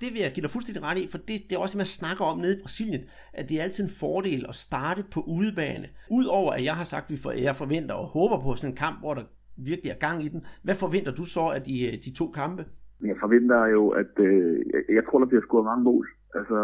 [0.00, 1.96] det vil jeg give dig fuldstændig ret i, for det, det er også det, man
[2.00, 5.88] snakker om nede i Brasilien, at det er altid en fordel at starte på udebane.
[6.10, 9.14] Udover at jeg har sagt, at jeg forventer og håber på sådan en kamp, hvor
[9.14, 9.24] der
[9.56, 10.40] virkelig er gang i den.
[10.62, 12.64] Hvad forventer du så af de, øh, de to kampe?
[13.04, 16.08] Jeg forventer jo, at øh, jeg tror, der bliver scoret mange mål.
[16.34, 16.58] Altså,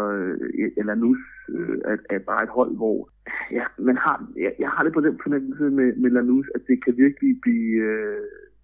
[0.77, 1.21] eller Lanús
[1.55, 3.09] øh, er, er bare et hold, hvor
[3.51, 6.83] ja, man har, jeg, jeg har det på den fornemmelse med, med Lanús, at det
[6.83, 7.75] kan virkelig blive...
[7.91, 8.17] Øh,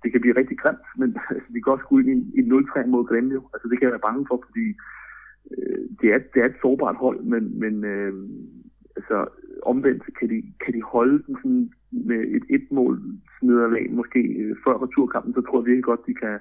[0.03, 2.85] det kan blive rigtig grimt, men altså, vi kan også gå ind i, en 0-3
[2.93, 3.41] mod Grêmio.
[3.53, 4.67] Altså, det kan jeg være bange for, fordi
[5.51, 8.13] øh, det, er, det er et sårbart hold, men, men øh,
[8.97, 9.17] altså,
[9.71, 13.01] omvendt kan de, kan de holde den sådan med et et-mål
[13.41, 16.39] nederlag måske øh, før returkampen, så tror jeg virkelig godt, de kan,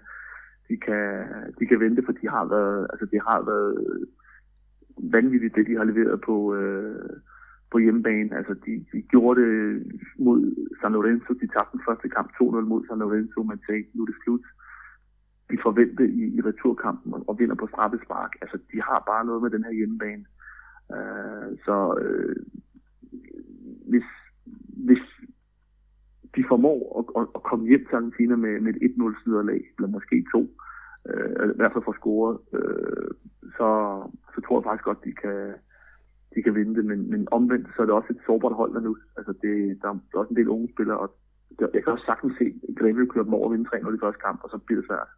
[0.69, 1.05] de kan,
[1.59, 3.75] de kan vente, for de har været, altså, de har været
[4.99, 7.11] vanvittigt, det de har leveret på, øh,
[7.70, 8.37] på hjemmebane.
[8.37, 9.52] Altså, de, de gjorde det
[10.18, 10.40] mod
[10.81, 11.33] San Lorenzo.
[11.33, 14.44] De tabte den første kamp 2-0 mod San Lorenzo, men sagde, nu er det slut.
[15.50, 18.33] De forventede i, i returkampen og, og vinder på straffespark.
[18.42, 20.24] Altså, de har bare noget med den her hjemmebane.
[20.96, 22.37] Uh, så uh,
[23.90, 24.09] hvis,
[24.87, 25.05] hvis
[26.37, 29.88] de formår at, at, at komme hjem til Argentina med, med et 1-0 snyderlag, eller
[29.88, 30.42] måske to,
[31.11, 33.11] uh, i hvert fald for score, uh,
[33.57, 33.68] så,
[34.35, 35.55] så tror jeg faktisk godt, de kan,
[36.37, 38.81] de kan vinde det, men, men omvendt så er det også et sårbart hold der
[38.81, 38.96] nu.
[39.18, 41.09] Altså det, der er også en del unge spillere, og
[41.61, 42.46] jeg kan også sagtens se,
[42.79, 44.88] Greve køre kører dem over og vinde 3 i første kamp, og så bliver det
[44.88, 45.11] svært.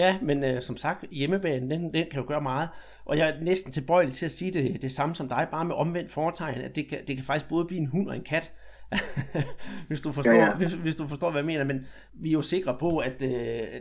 [0.00, 2.68] Ja, men øh, som sagt, hjemmebanen, den, den kan jo gøre meget.
[3.04, 5.74] Og jeg er næsten tilbøjelig til at sige det, det samme som dig, bare med
[5.74, 8.52] omvendt foretegn, at det kan, det kan faktisk både blive en hund og en kat.
[9.88, 10.56] hvis, du forstår, ja, ja.
[10.56, 11.64] Hvis, hvis du forstår, hvad jeg mener.
[11.64, 13.30] Men vi er jo sikre på, at øh,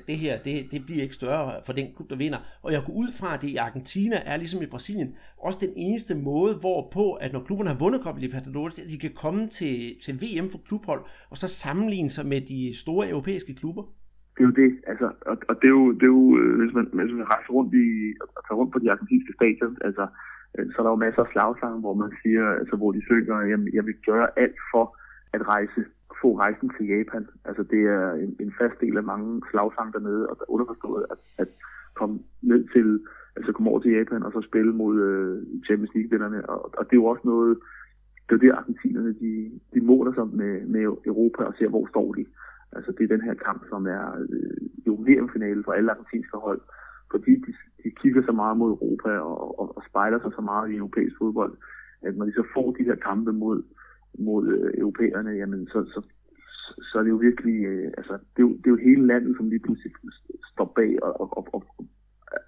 [0.08, 2.38] det her, det, det bliver ikke større for den klub, der vinder.
[2.64, 5.74] Og jeg går ud fra, at det i Argentina er ligesom i Brasilien, også den
[5.76, 9.76] eneste måde, hvorpå, at når klubberne har vundet Copa Libertadores, at de kan komme til,
[10.04, 13.84] til VM for klubhold, og så sammenligne sig med de store europæiske klubber.
[14.36, 16.74] Det er jo det, altså, og, og det er jo, det er jo øh, hvis,
[16.74, 17.86] man, hvis man rejser rundt, i,
[18.22, 20.08] og tager rundt på de argentinske stadion, altså,
[20.72, 23.60] så er der jo masser af slagsange, hvor man siger, altså, hvor de synger, jeg,
[23.74, 24.86] jeg vil gøre alt for,
[25.34, 25.82] at rejse,
[26.22, 27.28] få rejsen til Japan.
[27.46, 31.22] Altså det er en, en fast del af mange slagsange dernede, og der underforstået at,
[31.38, 31.50] at
[31.94, 32.88] komme ned til,
[33.36, 36.50] altså komme over til Japan og så spille mod øh, Champions League-vinderne.
[36.50, 37.58] Og, og det er jo også noget,
[38.30, 42.14] det er det argentinerne, de, de måler sig med, med Europa og ser, hvor står
[42.14, 42.26] de.
[42.72, 46.62] Altså det er den her kamp, som er øh, jo VM-finale for alle argentinske hold,
[48.02, 51.54] kigger så meget mod Europa og, og, og spejler sig så meget i europæisk fodbold,
[52.02, 53.64] at når de så får de her kampe mod
[54.18, 56.02] mod øh, europæerne, jamen så, så,
[56.92, 59.38] så er det jo virkelig, øh, altså det er jo, det er jo hele landet,
[59.38, 59.94] som lige pludselig
[60.54, 61.64] står bag og, og, og, og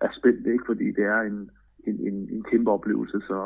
[0.01, 0.63] er spændt, ikke?
[0.65, 1.49] fordi det er en,
[1.87, 3.37] en, en, en kæmpe oplevelse, så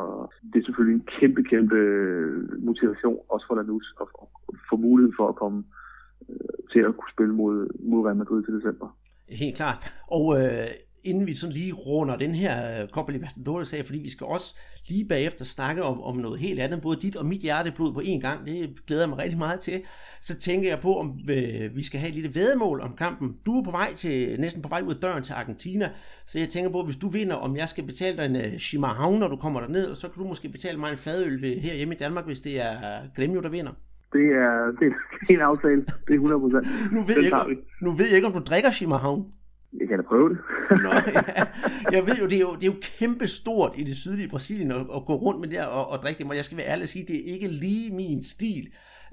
[0.52, 5.16] det er selvfølgelig en kæmpe, kæmpe øh, motivation, også for Lanús, at, at få muligheden
[5.16, 5.64] for at komme
[6.30, 7.56] øh, til at kunne spille mod,
[7.90, 8.88] mod Real Madrid til december.
[9.28, 9.94] Helt klart.
[10.08, 10.68] Og øh,
[11.06, 14.56] inden vi sådan lige runder den her øh, Copa Libertadores af, fordi vi skal også
[14.88, 18.20] lige bagefter snakke om, om noget helt andet, både dit og mit hjerteblod på en
[18.20, 19.82] gang, det glæder jeg mig rigtig meget til,
[20.20, 23.36] så tænker jeg på, om øh, vi skal have et lille vedmål om kampen.
[23.46, 25.90] Du er på vej til, næsten på vej ud af døren til Argentina,
[26.26, 29.28] så jeg tænker på, hvis du vinder, om jeg skal betale dig en Shimahau, når
[29.28, 31.98] du kommer derned, og så kan du måske betale mig en fadøl her hjemme i
[31.98, 33.72] Danmark, hvis det er Gremio, der vinder.
[34.12, 34.72] Det er,
[35.26, 35.80] det er en aftale.
[35.80, 36.92] Det er 100 procent.
[36.92, 39.26] Nu ved, jeg ikke, nu ved jeg ikke, om du drikker Shimahau.
[39.72, 40.38] Jeg kan da prøve det.
[40.84, 41.22] Nå, ja.
[41.90, 44.70] Jeg ved jo det, er jo, det er jo kæmpe stort i det sydlige Brasilien
[44.70, 46.30] at, at gå rundt med det og, og drikke det.
[46.30, 48.64] Og jeg skal være ærlig at sige, det er ikke lige min stil.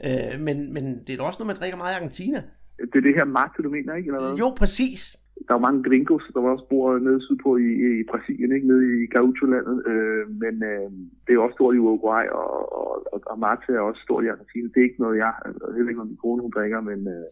[0.07, 2.43] Øh, men, men det er da også noget, man drikker meget i Argentina.
[2.91, 4.07] Det er det her mate, du mener, ikke?
[4.07, 4.37] Eller hvad?
[4.43, 5.01] Jo, præcis.
[5.47, 8.67] Der er jo mange gringos, der også bor nede sydpå i, i Brasilien, ikke?
[8.67, 9.77] Nede i Gaucho-landet.
[9.91, 10.87] Øh, men øh,
[11.25, 14.27] det er også stort i Uruguay, og, og, og, og mate er også stort i
[14.33, 14.67] Argentina.
[14.73, 15.33] Det er ikke noget, jeg...
[15.75, 16.99] Ved ikke, om min kone hun drikker, men...
[17.07, 17.27] Øh,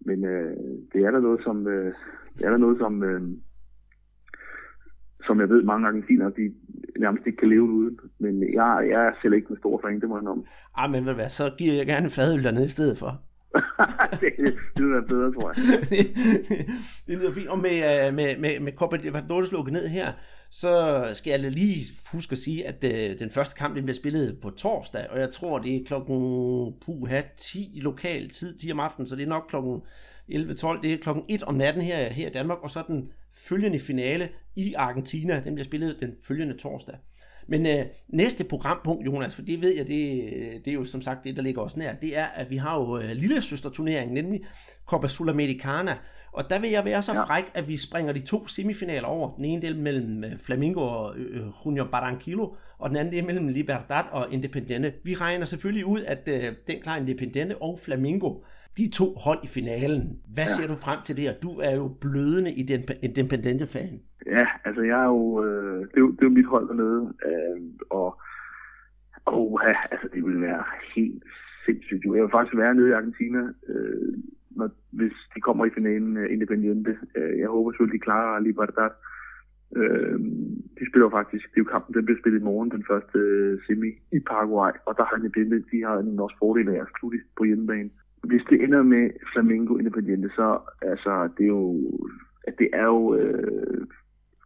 [0.00, 0.56] men øh,
[0.92, 1.94] det er der noget, som, øh,
[2.38, 3.22] det er der noget, som, øh,
[5.26, 6.54] som jeg ved, mange argentinere, de
[6.98, 7.98] nærmest ikke kan leve uden.
[8.18, 10.44] Men jeg, jeg er selv ikke en stor fan, det må jeg om.
[10.76, 13.12] Ah, men hvad, så giver jeg gerne en fadøl dernede i stedet for.
[14.20, 15.56] det, det lyder bedre, tror jeg.
[15.90, 16.16] det,
[17.06, 17.48] det lyder fint.
[17.48, 20.12] Og med, øh, med, med, med Copa Libertadores lukket ned her,
[20.50, 24.40] så skal jeg lige huske at sige, at øh, den første kamp den bliver spillet
[24.40, 29.06] på torsdag, og jeg tror, det er klokken puha, 10 lokal tid, 10 om aftenen,
[29.06, 29.82] så det er nok klokken
[30.30, 33.80] 11-12, det er klokken 1 om natten her, her i Danmark, og så den følgende
[33.80, 36.96] finale i Argentina, den bliver spillet den følgende torsdag.
[37.46, 41.02] Men øh, næste programpunkt, Jonas, for det ved jeg, det, øh, det er jo som
[41.02, 44.14] sagt det, der ligger os nær, det er, at vi har jo øh, lille søsterturneringen,
[44.14, 44.40] nemlig
[44.86, 45.98] Copa Sudamericana,
[46.32, 49.30] og der vil jeg være så fræk, at vi springer de to semifinaler over.
[49.30, 53.48] Den ene del mellem øh, Flamingo og øh, Junior Barranquillo, og den anden del mellem
[53.48, 54.92] Libertad og Independiente.
[55.04, 58.34] Vi regner selvfølgelig ud, at øh, den klarer Independiente og Flamingo
[58.78, 60.20] de to hold i finalen.
[60.34, 60.50] Hvad ja.
[60.50, 61.38] ser du frem til det?
[61.42, 64.00] Du er jo blødende i den Independiente-fan.
[64.26, 67.14] Ja, altså jeg er jo, øh, det, er jo, det er jo mit hold dernede,
[67.26, 68.20] øh, og,
[69.66, 70.64] ja, altså det vil være
[70.94, 71.22] helt
[71.78, 72.14] sindssygt.
[72.16, 74.12] Jeg vil faktisk være nede i Argentina, øh,
[74.50, 76.92] når, hvis de kommer i finalen uh, Independiente.
[77.18, 78.92] Uh, jeg håber selvfølgelig, de klarer Libertad.
[79.78, 80.18] Uh,
[80.78, 83.60] de spiller faktisk, det er jo kampen, den bliver spillet i morgen, den første uh,
[83.66, 87.18] semi i Paraguay, og der har Independiente, de har en også fordel af at slutte
[87.38, 87.90] på hjemmebane.
[88.30, 91.90] Hvis det ender med Flamengo Independiente, så altså, det er jo,
[92.48, 93.80] at det er jo uh,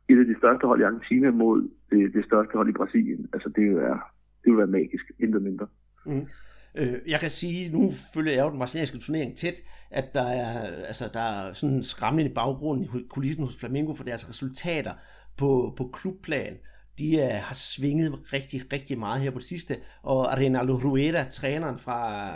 [0.08, 3.28] et af de største hold i Argentina mod det, det største hold i Brasilien.
[3.32, 3.98] Altså det er,
[4.44, 5.66] det vil være magisk, intet mindre.
[6.06, 6.26] Mm.
[6.74, 9.54] Øh, jeg kan sige, nu følger jeg jo den brasilianske turnering tæt,
[9.90, 14.04] at der er, altså, der er sådan en skræmmende baggrund i kulissen hos Flamingo for
[14.04, 14.94] deres resultater
[15.36, 16.56] på, på klubplan.
[16.98, 21.78] De er, har svinget rigtig, rigtig meget her på det sidste, og Arenalo Rueda, træneren
[21.78, 22.30] fra,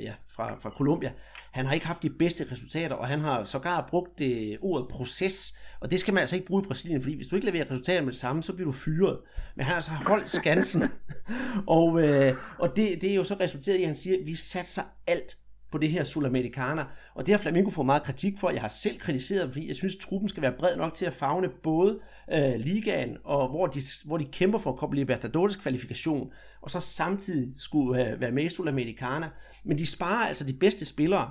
[0.00, 1.12] ja, fra, fra Colombia,
[1.50, 5.54] han har ikke haft de bedste resultater, og han har sågar brugt det ordet proces,
[5.80, 8.00] og det skal man altså ikke bruge i Brasilien, fordi hvis du ikke leverer resultater
[8.02, 9.18] med det samme, så bliver du fyret.
[9.54, 10.82] Men han har altså holdt skansen,
[11.78, 14.34] og, øh, og det, det er jo så resulteret i, at han siger, at vi
[14.34, 15.38] satser alt
[15.72, 16.84] på det her Sulamericana.
[17.14, 18.50] Og det har Flamengo fået meget kritik for.
[18.50, 21.12] Jeg har selv kritiseret, fordi jeg synes, at truppen skal være bred nok til at
[21.12, 21.98] fagne både
[22.32, 27.54] øh, ligaen, og hvor de, hvor de kæmper for Copa Libertadores kvalifikation, og så samtidig
[27.56, 29.30] skulle øh, være med i Sulamericana.
[29.64, 31.30] Men de sparer altså de bedste spillere.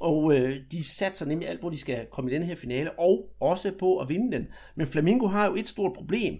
[0.00, 3.28] Og øh, de satser nemlig alt, hvor de skal komme i den her finale, og
[3.40, 4.46] også på at vinde den.
[4.74, 6.34] Men Flamengo har jo et stort problem,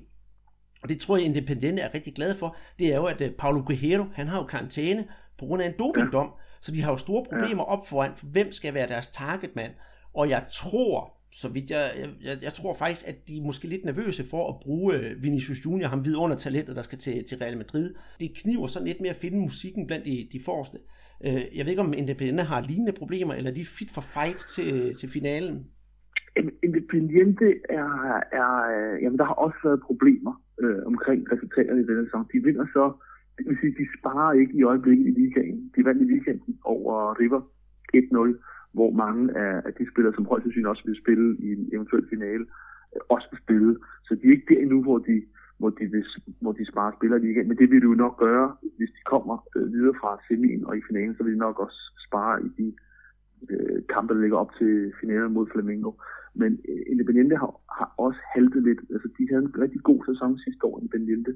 [0.83, 3.63] og det tror jeg Independente er rigtig glad for, det er jo, at øh, Paulo
[3.67, 5.07] Guerrero, han har jo karantæne
[5.39, 8.75] på grund af en dopingdom, så de har jo store problemer op foran, hvem skal
[8.75, 9.73] være deres targetmand.
[10.15, 11.91] Og jeg tror, så vidt jeg,
[12.25, 15.65] jeg, jeg tror faktisk, at de er måske lidt nervøse for at bruge øh, Vinicius
[15.65, 17.95] Junior, ham under talentet, der skal til, til Real Madrid.
[18.21, 20.79] Det kniver sådan lidt med at finde musikken blandt de, de forreste.
[21.25, 24.47] Øh, jeg ved ikke, om Independiente har lignende problemer, eller de er fit for fight
[24.55, 25.67] til, til finalen?
[26.63, 27.93] Independiente er,
[28.41, 28.51] er,
[29.03, 32.27] jamen der har også været problemer øh, omkring resultaterne i denne sæson.
[32.33, 32.85] De vinder så,
[33.39, 35.73] det vil sige, de sparer ikke i øjeblikket i ligaen.
[35.77, 37.41] De vandt i weekenden over River
[37.97, 42.07] 1-0, hvor mange af, de spillere, som højst sandsynligt også vil spille i en eventuel
[42.09, 42.45] finale,
[42.95, 43.77] øh, også vil spille.
[44.07, 45.17] Så de er ikke der endnu, hvor de,
[45.59, 46.05] hvor de, vil,
[46.41, 47.49] hvor de sparer spillere lige igen.
[47.49, 50.77] Men det vil de jo nok gøre, hvis de kommer øh, videre fra semien og
[50.77, 52.67] i finalen, så vil de nok også spare i de
[53.51, 55.93] øh, kampe, der ligger op til finalen mod Flamengo.
[56.35, 58.81] Men øh, Independiente har, har også haltet lidt.
[58.95, 61.33] Altså, de havde en rigtig god sæson sidste år, Independiente.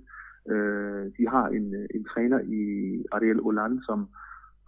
[0.50, 2.62] Øh, de har en, øh, en træner i
[3.12, 4.08] Ariel Hollande, som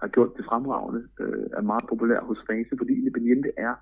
[0.01, 3.75] har gjort det fremragende, øh, er meget populær hos fansene, fordi Independiente er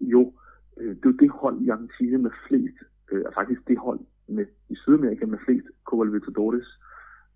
[0.00, 0.32] jo
[0.80, 2.78] øh, det er det hold i Argentina med flest,
[3.12, 6.68] øh, er faktisk det hold med, i Sydamerika med flest Copa Libertadores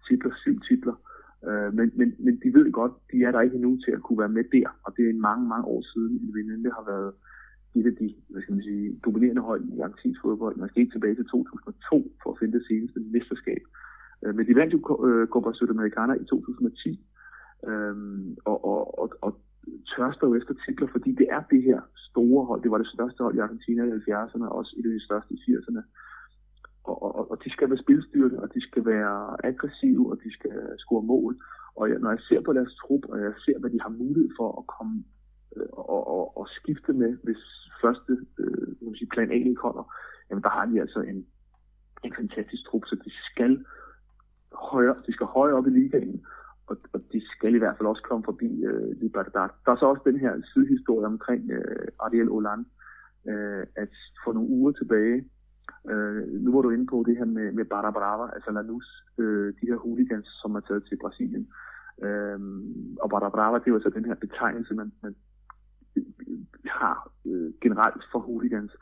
[0.08, 0.94] titler, syv titler.
[0.94, 1.11] Øh,
[1.48, 4.18] Øh, men, men, men de ved godt, de er der ikke endnu til at kunne
[4.18, 7.12] være med der, og det er mange, mange år siden, at Independiente har været
[7.74, 10.56] et af de hvad skal man sige, dominerende hold i argentinsk fodbold.
[10.56, 13.62] Man skal ikke tilbage til 2002 for at finde det seneste mesterskab.
[14.22, 17.06] Øh, men de vandt jo øh, Copa Sudamericana i 2010,
[17.68, 17.94] øh,
[18.44, 19.32] og, og, og, og
[19.96, 22.62] tørster jo efter titler, fordi det er det her store hold.
[22.62, 25.34] Det var det største hold i Argentina i 70'erne, og også et af de største
[25.34, 25.82] i 80'erne.
[26.84, 30.52] Og, og, og de skal være spilstyrende, og de skal være aggressive, og de skal
[30.78, 31.36] score mål.
[31.76, 34.30] Og jeg, når jeg ser på deres trup, og jeg ser, hvad de har mulighed
[34.38, 35.04] for at komme
[35.56, 37.42] øh, og, og, og skifte med, hvis
[37.82, 39.94] første øh, man sige, plan A ikke holder,
[40.30, 41.26] jamen der har de altså en,
[42.04, 43.64] en fantastisk trup, så de skal
[44.52, 46.26] højere, de skal højere op i ligaen,
[46.66, 49.48] og, og de skal i hvert fald også komme forbi øh, Libertad.
[49.64, 52.64] Der er så også den her sidehistorie omkring øh, Ariel Hollande,
[53.28, 55.28] øh, at for nogle uger tilbage,
[55.90, 58.88] øh, nu var du inde på det her med, med Barra Brava, altså Lanús,
[59.22, 61.48] øh, de her hooligans, som er taget til Brasilien.
[62.02, 62.38] Øh,
[63.02, 65.14] og Barra Brava, det er jo altså den her betegnelse, man, man
[65.96, 66.04] øh,
[66.64, 68.72] har øh, generelt for hooligans.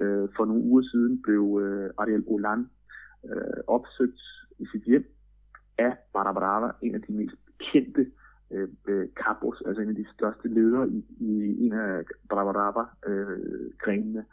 [0.00, 2.70] Øh, for nogle uger siden blev øh, Ariel Olan
[3.24, 4.20] øh, opsøgt
[4.58, 5.04] i sit hjem
[5.78, 8.06] af Barra Brava, en af de mest kendte
[8.50, 14.18] øh, øh, capos, altså en af de største ledere i, i en af Barra Brava-grenene,
[14.18, 14.24] øh,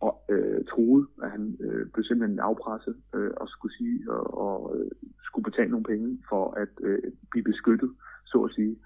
[0.00, 4.76] og øh, troede, at han øh, blev simpelthen afpresset øh, og skulle sige og, og
[4.76, 4.90] øh,
[5.22, 6.98] skulle betale nogle penge for at øh,
[7.30, 7.90] blive beskyttet,
[8.24, 8.76] så at sige.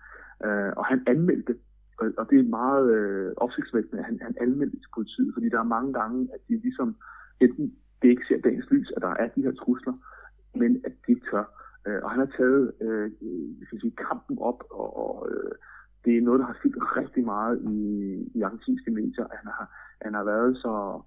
[0.45, 1.55] Øh, og han anmeldte
[2.01, 5.61] og, og det er meget øh, opsigtsvækkende, at han, han anmeldte til politiet, fordi der
[5.61, 6.97] er mange gange, at de ligesom
[7.41, 9.95] enten det ikke ser dagens lys, at der er de her trusler,
[10.55, 11.47] men at de ikke tør.
[11.87, 13.11] Øh, og han har taget øh,
[13.67, 15.53] skal sige, kampen op, og, og øh,
[16.05, 17.79] det er noget, der har fyldt rigtig meget i,
[18.35, 19.27] i argentinske medier.
[19.39, 19.67] Han har,
[20.05, 21.03] han har været så...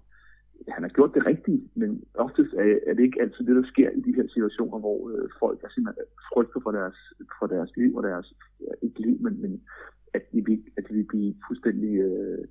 [0.68, 3.90] Han har gjort det rigtige, men oftest er, er det ikke altid det, der sker
[3.90, 6.98] i de her situationer, hvor øh, folk er simpelthen frygter for deres,
[7.38, 8.34] for deres liv og deres,
[8.82, 9.62] ikke liv, men, men
[10.14, 12.44] at de vil, at de vil blive fuldstændig øh,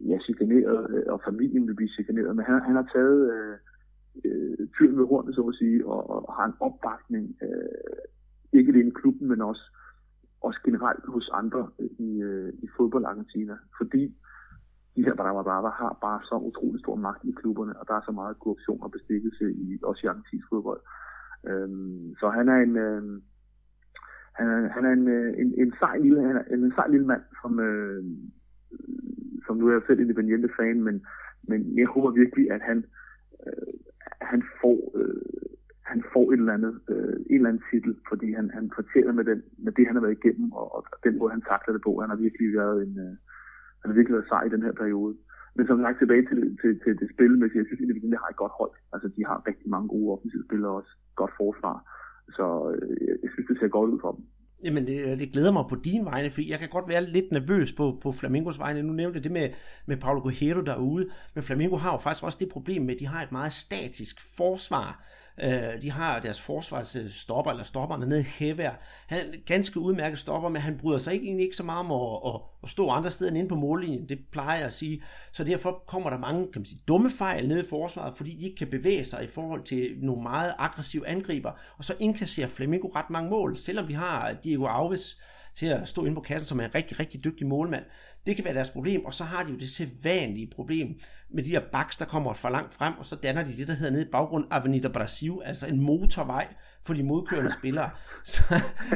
[0.00, 2.36] ja, chikaneret, øh, og familien vil blive chikaneret.
[2.36, 3.56] Men han, han har taget øh,
[4.24, 8.02] øh, tyren ved hornet, så at sige, og, og har en opbakning, øh,
[8.52, 9.64] ikke alene i klubben, men også,
[10.46, 13.56] også generelt hos andre i, øh, i fodbold Argentina.
[13.78, 14.02] Fordi
[14.96, 18.12] de her Brava har bare så utrolig stor magt i klubberne, og der er så
[18.12, 20.80] meget korruption og bestikkelse i, også i argentinsk fodbold.
[21.48, 23.02] Øhm, så han er en, øh,
[24.38, 27.06] han er, han er en, øh, en, en, sej lille, han er en sej lille
[27.06, 28.04] mand, som, øh,
[29.46, 31.06] som nu er jeg selv Independiente fan, men,
[31.42, 32.84] men jeg håber virkelig, at han,
[33.46, 33.74] øh,
[34.20, 35.53] han får øh,
[35.94, 39.24] han får et eller andet, øh, en eller anden titel, fordi han, han fortæller med,
[39.30, 41.92] den, med det, han har været igennem, og, og den måde, han takler det på.
[42.04, 43.14] Han har virkelig været en, øh,
[43.80, 45.14] han har virkelig været sej i den her periode.
[45.56, 48.30] Men som sagt tilbage til, til, til det spil, med, jeg synes, at de har
[48.30, 48.74] et godt hold.
[48.94, 50.92] Altså, de har rigtig mange gode offensive spillere også.
[51.20, 51.76] Godt forsvar.
[52.36, 54.24] Så øh, jeg synes, det ser godt ud for dem.
[54.64, 57.72] Jamen, det, det glæder mig på din vegne, fordi jeg kan godt være lidt nervøs
[57.72, 58.82] på, på Flamingos vegne.
[58.82, 59.48] Nu nævnte jeg det med,
[59.86, 61.04] med Paulo Guerrero derude,
[61.34, 64.16] men Flamingo har jo faktisk også det problem med, at de har et meget statisk
[64.36, 64.88] forsvar.
[65.42, 68.72] Øh, de har deres forsvarsstopper, eller stopperne nede i Hævær.
[69.06, 71.92] Han er ganske udmærket stopper, men han bryder sig ikke, egentlig ikke så meget om
[71.92, 74.08] at, at, at stå andre steder end inde på mållinjen.
[74.08, 75.02] Det plejer jeg at sige.
[75.32, 78.44] Så derfor kommer der mange kan man sige, dumme fejl nede i forsvaret, fordi de
[78.44, 81.52] ikke kan bevæge sig i forhold til nogle meget aggressive angriber.
[81.78, 85.18] Og så indkasserer Flamingo ret mange mål, selvom vi har Diego Alves,
[85.54, 87.84] til at stå inde på kassen, som er en rigtig, rigtig dygtig målmand.
[88.26, 90.98] Det kan være deres problem, og så har de jo det sædvanlige problem
[91.30, 93.74] med de her baks, der kommer for langt frem, og så danner de det, der
[93.74, 96.48] hedder nede i baggrund Avenida Brasil, altså en motorvej
[96.86, 97.90] for de modkørende spillere.
[98.24, 98.42] Så,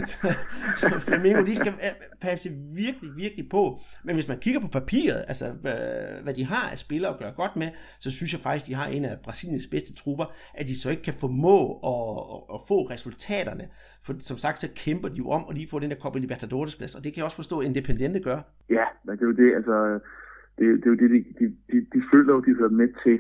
[0.07, 0.35] så,
[0.77, 3.81] så Flamengo, de skal øh, passe virkelig, virkelig på.
[4.05, 5.77] Men hvis man kigger på papiret, altså hvad,
[6.23, 8.87] hvad de har af spillere at gøre godt med, så synes jeg faktisk, de har
[8.87, 12.83] en af Brasiliens bedste trupper, at de så ikke kan formå at, at, at få
[12.83, 13.69] resultaterne.
[14.03, 16.77] For som sagt, så kæmper de jo om at lige få den der Copa Libertadores
[16.77, 18.41] plads, og det kan jeg også forstå, at Independente gør.
[18.71, 19.77] Ja, men det er jo det, altså,
[20.59, 23.17] det, det er jo det, de, de, de, de føler jo, de hører med til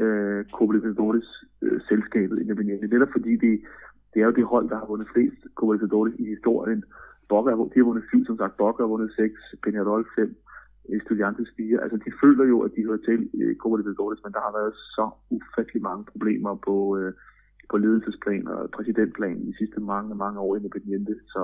[0.00, 1.28] øh, Copa Libertadores
[1.62, 2.86] øh, selskabet Independente.
[2.86, 3.60] Netop fordi det,
[4.14, 6.84] det er jo det hold, der har vundet flest Copa Libertadores i historien.
[7.28, 8.56] Boca, de har vundet syv, som sagt.
[8.56, 10.30] Boca har vundet seks, Peñarol fem,
[10.88, 11.82] Estudiantes fire.
[11.82, 14.74] Altså, de føler jo, at de hører til øh, Copa Libertadores, men der har været
[14.96, 17.12] så ufattelig mange problemer på, øh,
[17.70, 21.14] på ledelsesplan og præsidentplan de sidste mange, mange år i Independiente.
[21.26, 21.42] Så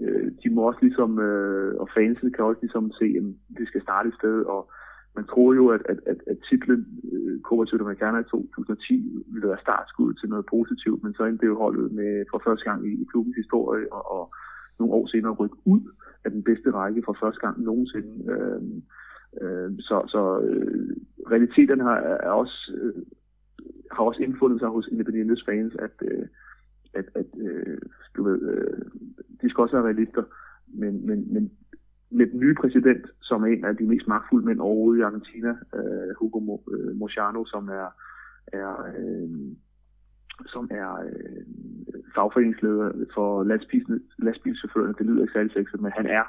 [0.00, 3.24] øh, de må også ligesom, øh, og fansen kan også ligesom se, at
[3.58, 4.70] det skal starte et sted, og
[5.16, 9.64] man tror jo, at, at, at, at titlen øh, Copa Sudamericana i 2010 ville være
[9.66, 12.92] startskud til noget positivt, men så endte det jo holdet med for første gang i,
[13.02, 14.34] i klubbens historie, og, og
[14.78, 15.82] nogle år senere rykke ud
[16.24, 18.12] af den bedste række for første gang nogensinde.
[18.32, 18.62] Øh,
[19.42, 20.96] øh, så så øh,
[21.32, 21.96] realiteten har,
[22.28, 23.02] er også, øh,
[23.92, 26.26] har også indfundet sig hos Independientes fans, at, øh,
[26.94, 27.78] at, at øh,
[28.16, 28.82] du ved, øh,
[29.46, 30.22] de skal også være realister,
[30.82, 31.50] men, men, men
[32.10, 35.50] med den nye præsident, som er en af de mest magtfulde mænd overhovedet i Argentina,
[35.78, 37.88] øh, Hugo Mo, øh, som er,
[38.52, 39.28] er øh,
[40.46, 41.44] som er øh,
[42.14, 43.42] fagforeningsleder for
[44.18, 44.94] lastbilchaufførerne.
[44.98, 46.24] Det lyder ikke særlig sexet, men han er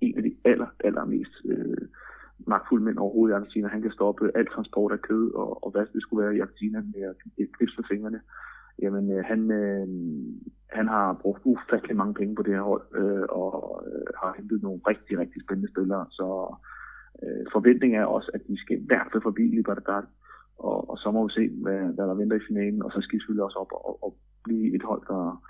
[0.00, 1.88] en af de aller, aller mest øh,
[2.46, 3.68] magtfulde mænd overhovedet i Argentina.
[3.68, 6.78] Han kan stoppe al transport af kød og, og hvad det skulle være i Argentina
[6.94, 7.16] med at
[7.56, 8.20] knipse med fingrene.
[8.82, 9.86] Jamen, øh, han, øh,
[10.76, 14.62] han har brugt ufattelig mange penge på det her hold, øh, og øh, har hentet
[14.62, 16.06] nogle rigtig, rigtig spændende spillere.
[16.10, 16.28] Så
[17.22, 20.04] øh, forventningen er også, at de skal i hvert fald forbi Libertad,
[20.58, 23.16] og, og så må vi se, hvad, hvad der venter i finalen, og så skal
[23.16, 25.42] de selvfølgelig også op og, og blive et hold, der,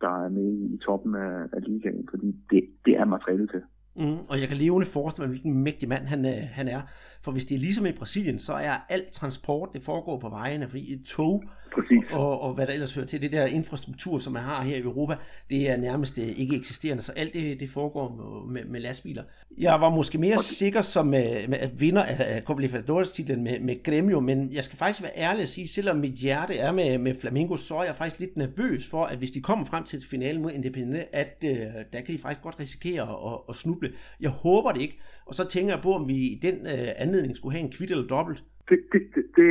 [0.00, 3.62] der er med i toppen af, af ligaen, fordi det, det er materialet til.
[3.96, 6.82] Mm, og jeg kan levende forestille mig, hvilken mægtig mand han, øh, han er.
[7.22, 10.68] For hvis det er ligesom i Brasilien, så er alt transport, det foregår på vejene,
[10.68, 11.44] fordi et tog
[11.74, 12.10] Præcis.
[12.10, 14.80] og, og hvad der ellers hører til, det der infrastruktur, som man har her i
[14.80, 15.14] Europa,
[15.50, 18.08] det er nærmest øh, ikke eksisterende, så alt det, det foregår
[18.50, 19.22] med, med lastbiler.
[19.58, 23.60] Jeg var måske mere sikker som med, med at vinder af Copa Libertadores titlen med,
[23.60, 26.98] med Gremio, men jeg skal faktisk være ærlig at sige, selvom mit hjerte er med,
[26.98, 30.06] med Flamingo, så er jeg faktisk lidt nervøs for, at hvis de kommer frem til
[30.10, 31.50] finalen mod Independiente, at uh,
[31.92, 33.92] der kan de faktisk godt risikere at, at snuble.
[34.20, 37.36] Jeg håber det ikke, og så tænker jeg på, om vi i den uh, anledning
[37.36, 38.40] skulle have en kvitt eller dobbelt.
[38.68, 39.50] Det, det, det, det,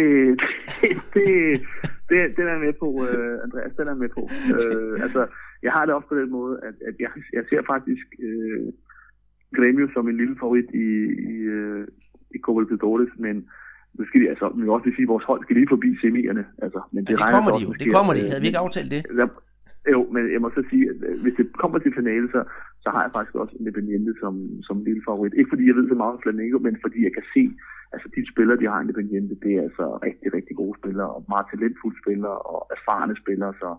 [1.16, 1.28] det,
[2.10, 4.22] det, den er med på, uh, Andreas, den er med på.
[4.56, 5.22] Uh, altså,
[5.66, 8.68] jeg har det også på den måde, at, at jeg, jeg ser faktisk uh,
[9.56, 10.90] Gremio som en lille favorit i,
[11.34, 11.84] i, uh,
[12.36, 13.36] i Copa Libertadores, men
[13.94, 16.44] nu skal de, altså, vi også sige, at vores hold skal lige forbi semierne.
[16.64, 18.20] Altså, men det, ja, det kommer de jo, det kommer de.
[18.32, 19.02] Havde vi ikke aftalt det?
[19.20, 19.28] Der,
[19.90, 22.42] jo, men jeg må så sige, at øh, hvis det kommer til finale, så,
[22.84, 24.34] så har jeg faktisk også Independiente som,
[24.68, 25.34] som en lille favorit.
[25.34, 27.44] Ikke fordi jeg ved så meget om Flamengo, men fordi jeg kan se,
[27.94, 31.46] altså de spillere, de har Independiente, det er altså rigtig, rigtig gode spillere, og meget
[31.52, 33.70] talentfulde spillere, og erfarne spillere, så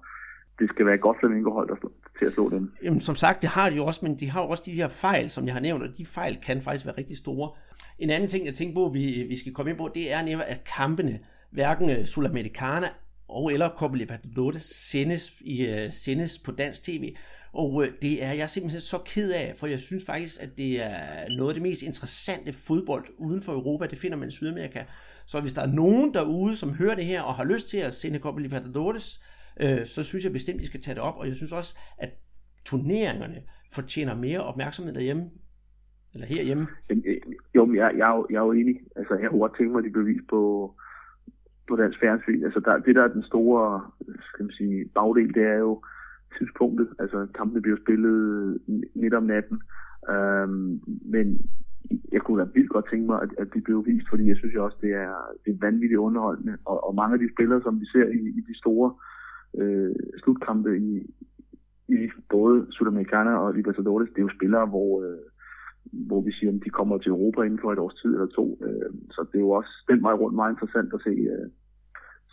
[0.58, 1.76] det skal være et godt Flamengo-hold der
[2.18, 2.70] til at slå dem.
[2.84, 4.88] Jamen, som sagt, det har de jo også, men de har jo også de her
[4.88, 7.50] fejl, som jeg har nævnt, og de fejl kan faktisk være rigtig store.
[7.98, 10.46] En anden ting, jeg tænker på, vi, vi skal komme ind på, det er nemlig,
[10.46, 11.18] at kampene,
[11.50, 12.86] hverken øh, Sulamericana
[13.32, 17.14] og eller Copa Libertadores sendes, i, uh, sendes på dansk tv.
[17.52, 20.82] Og uh, det er jeg simpelthen så ked af, for jeg synes faktisk, at det
[20.82, 24.84] er noget af det mest interessante fodbold uden for Europa, det finder man i Sydamerika.
[25.26, 27.94] Så hvis der er nogen derude, som hører det her og har lyst til at
[27.94, 29.20] sende Copa Libertadores,
[29.64, 31.16] uh, øh, så synes jeg bestemt, de skal tage det op.
[31.16, 32.10] Og jeg synes også, at
[32.64, 35.30] turneringerne fortjener mere opmærksomhed derhjemme,
[36.14, 36.66] eller herhjemme.
[37.54, 38.76] Jo, jeg, jeg, er jo, jeg er jo enig.
[38.96, 40.74] Altså, jeg har godt tænkt mig de bevis på,
[41.72, 42.44] på dansk fjernsyn.
[42.44, 43.64] Altså, der, det der er den store
[44.28, 45.72] skal man sige, bagdel, det er jo
[46.38, 46.88] tidspunktet.
[47.02, 48.18] Altså, kampene bliver spillet
[48.94, 49.58] midt om natten.
[50.12, 50.80] Øhm,
[51.14, 51.26] men
[52.12, 54.56] jeg kunne da vildt godt tænke mig, at, at de blev vist, fordi jeg synes
[54.56, 55.14] også, det er,
[55.44, 56.56] det er vanvittigt underholdende.
[56.64, 58.88] Og, og mange af de spillere, som vi ser i, i de store
[59.60, 60.90] øh, slutkampe i,
[61.88, 65.24] i både Sudamericana og Libertadores, det er jo spillere, hvor, øh,
[65.92, 68.58] hvor vi siger, at de kommer til Europa inden for et års tid eller to.
[68.66, 71.48] Øh, så det er jo også den vej rundt meget interessant at se, øh,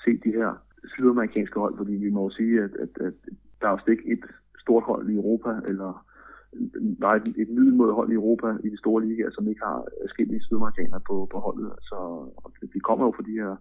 [0.03, 0.51] se de her
[0.85, 3.13] sydamerikanske hold, fordi vi må jo sige, at, at, at
[3.61, 4.23] der er jo ikke et
[4.59, 6.05] stort hold i Europa, eller
[6.99, 10.43] nej, et, et middelmåde hold i Europa i de store ligaer, som ikke har forskellige
[10.43, 11.71] sydamerikanere på, på holdet.
[11.81, 12.29] Så
[12.73, 13.55] de kommer jo for de her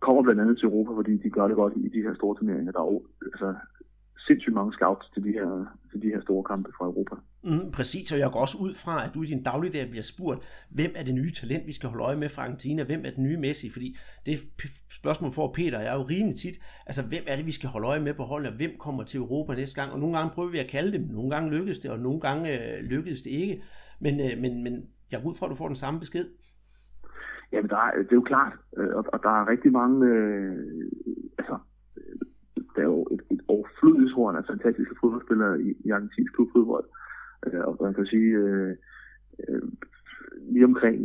[0.00, 2.72] kommer blandt andet til Europa, fordi de gør det godt i de her store turneringer.
[2.72, 2.98] Der er
[3.32, 3.54] altså,
[4.26, 7.16] sindssygt mange scouts til de her, til de her store kampe fra Europa.
[7.44, 10.40] Mm, præcis, og jeg går også ud fra, at du i din dagligdag bliver spurgt,
[10.70, 13.24] hvem er det nye talent, vi skal holde øje med fra Argentina, hvem er den
[13.24, 13.96] nye Messi, fordi
[14.26, 14.38] det
[15.00, 16.56] spørgsmål for Peter er jo rimelig tit,
[16.86, 19.18] altså hvem er det, vi skal holde øje med på holdet, og hvem kommer til
[19.18, 21.90] Europa næste gang, og nogle gange prøver vi at kalde dem, nogle gange lykkes det,
[21.90, 23.62] og nogle gange øh, lykkedes det ikke,
[24.00, 26.26] men, øh, men, men jeg går ud fra, at du får den samme besked.
[27.52, 30.90] Jamen, der er, det er jo klart, øh, og, og der er rigtig mange, øh,
[31.38, 31.58] altså,
[32.76, 36.84] der er jo et, et overflødighedshorn af fantastiske fodboldspillere i, i argentinsk klubfodbold.
[37.46, 38.76] Øh, og man kan sige, øh,
[39.48, 39.62] øh,
[40.52, 40.98] lige omkring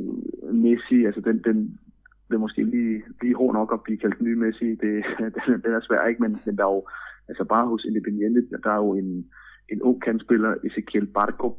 [0.53, 1.79] Messi, altså den, den,
[2.27, 5.05] det er måske lige, lige hård nok at blive kaldt ny Messi, det,
[5.47, 6.87] den, den er svær ikke, men, men der er jo,
[7.27, 9.25] altså bare hos Independiente, der er jo en,
[9.69, 11.49] en ung kandspiller, Ezequiel Barco,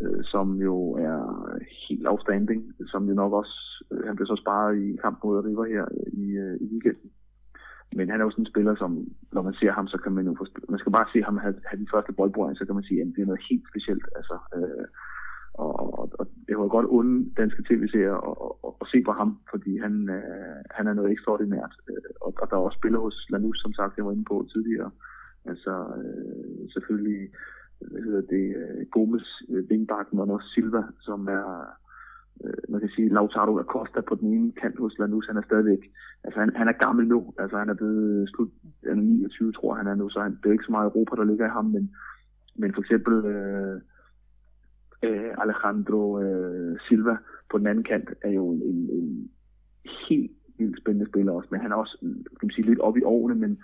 [0.00, 1.18] øh, som jo er
[1.88, 5.64] helt outstanding, som jo nok også, øh, han blev så sparet i kamp mod River
[5.64, 7.10] her øh, i, øh, i weekenden.
[7.96, 8.90] Men han er jo sådan en spiller, som
[9.32, 11.56] når man ser ham, så kan man jo forstå, man skal bare se ham have,
[11.68, 14.06] have den første boldbrøring, så kan man sige, at det er noget helt specielt.
[14.18, 14.86] Altså, øh,
[15.54, 18.36] og, og, og det var godt onde danske tv-serier at,
[18.66, 21.74] at, at, se på ham, fordi han, øh, han er noget ekstraordinært.
[21.90, 24.48] Øh, og, og der er også spiller hos Lanús, som sagt, jeg var inde på
[24.52, 24.90] tidligere.
[25.44, 27.22] Altså øh, selvfølgelig,
[27.82, 31.46] øh, hvad hedder det, øh, Gomes, øh, Vingbakken og også Silva, som er
[32.44, 35.82] øh, man kan sige, Lautaro Acosta på den ene kant hos Lanús, han er stadigvæk,
[36.24, 38.50] altså han, han er gammel nu, altså han er blevet slut,
[38.88, 41.16] han er 29, tror han er nu, så han, det er ikke så meget Europa,
[41.16, 41.94] der ligger i ham, men,
[42.54, 43.80] men for eksempel øh,
[45.02, 47.16] øh, Alejandro øh, Silva
[47.50, 49.30] på den anden kant er jo en, en, en
[50.08, 53.04] helt vildt spændende spiller også, men han er også kan man sige, lidt oppe i
[53.04, 53.58] årene, men,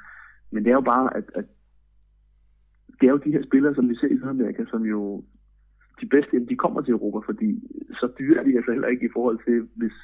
[0.51, 1.45] men det er jo bare, at, at
[3.01, 5.25] det er jo de her spillere, som vi ser i Sydamerika, som jo
[6.01, 7.49] de bedste, de kommer til Europa, fordi
[8.01, 9.97] så dyre er de altså heller ikke i forhold til, hvis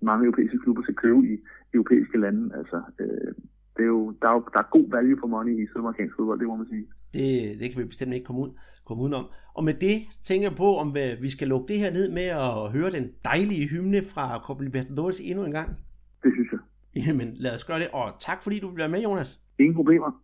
[0.00, 1.34] mange europæiske klubber skal købe i
[1.74, 2.56] europæiske lande.
[2.58, 3.32] Altså, øh,
[3.76, 6.38] det er jo, der, er jo, der er god value for money i sydamerikansk fodbold,
[6.40, 6.86] det må man sige.
[7.14, 8.50] Det, det kan vi bestemt ikke komme, ud,
[8.86, 9.24] komme udenom.
[9.54, 12.72] Og med det tænker jeg på, om vi skal lukke det her ned med at
[12.72, 15.68] høre den dejlige hymne fra Copa Libertadores endnu en gang.
[16.22, 16.60] Det synes jeg.
[17.06, 17.88] Jamen, lad os gøre det.
[17.92, 19.40] Og tak fordi du vil være med, Jonas.
[19.58, 20.22] Ingen problemer.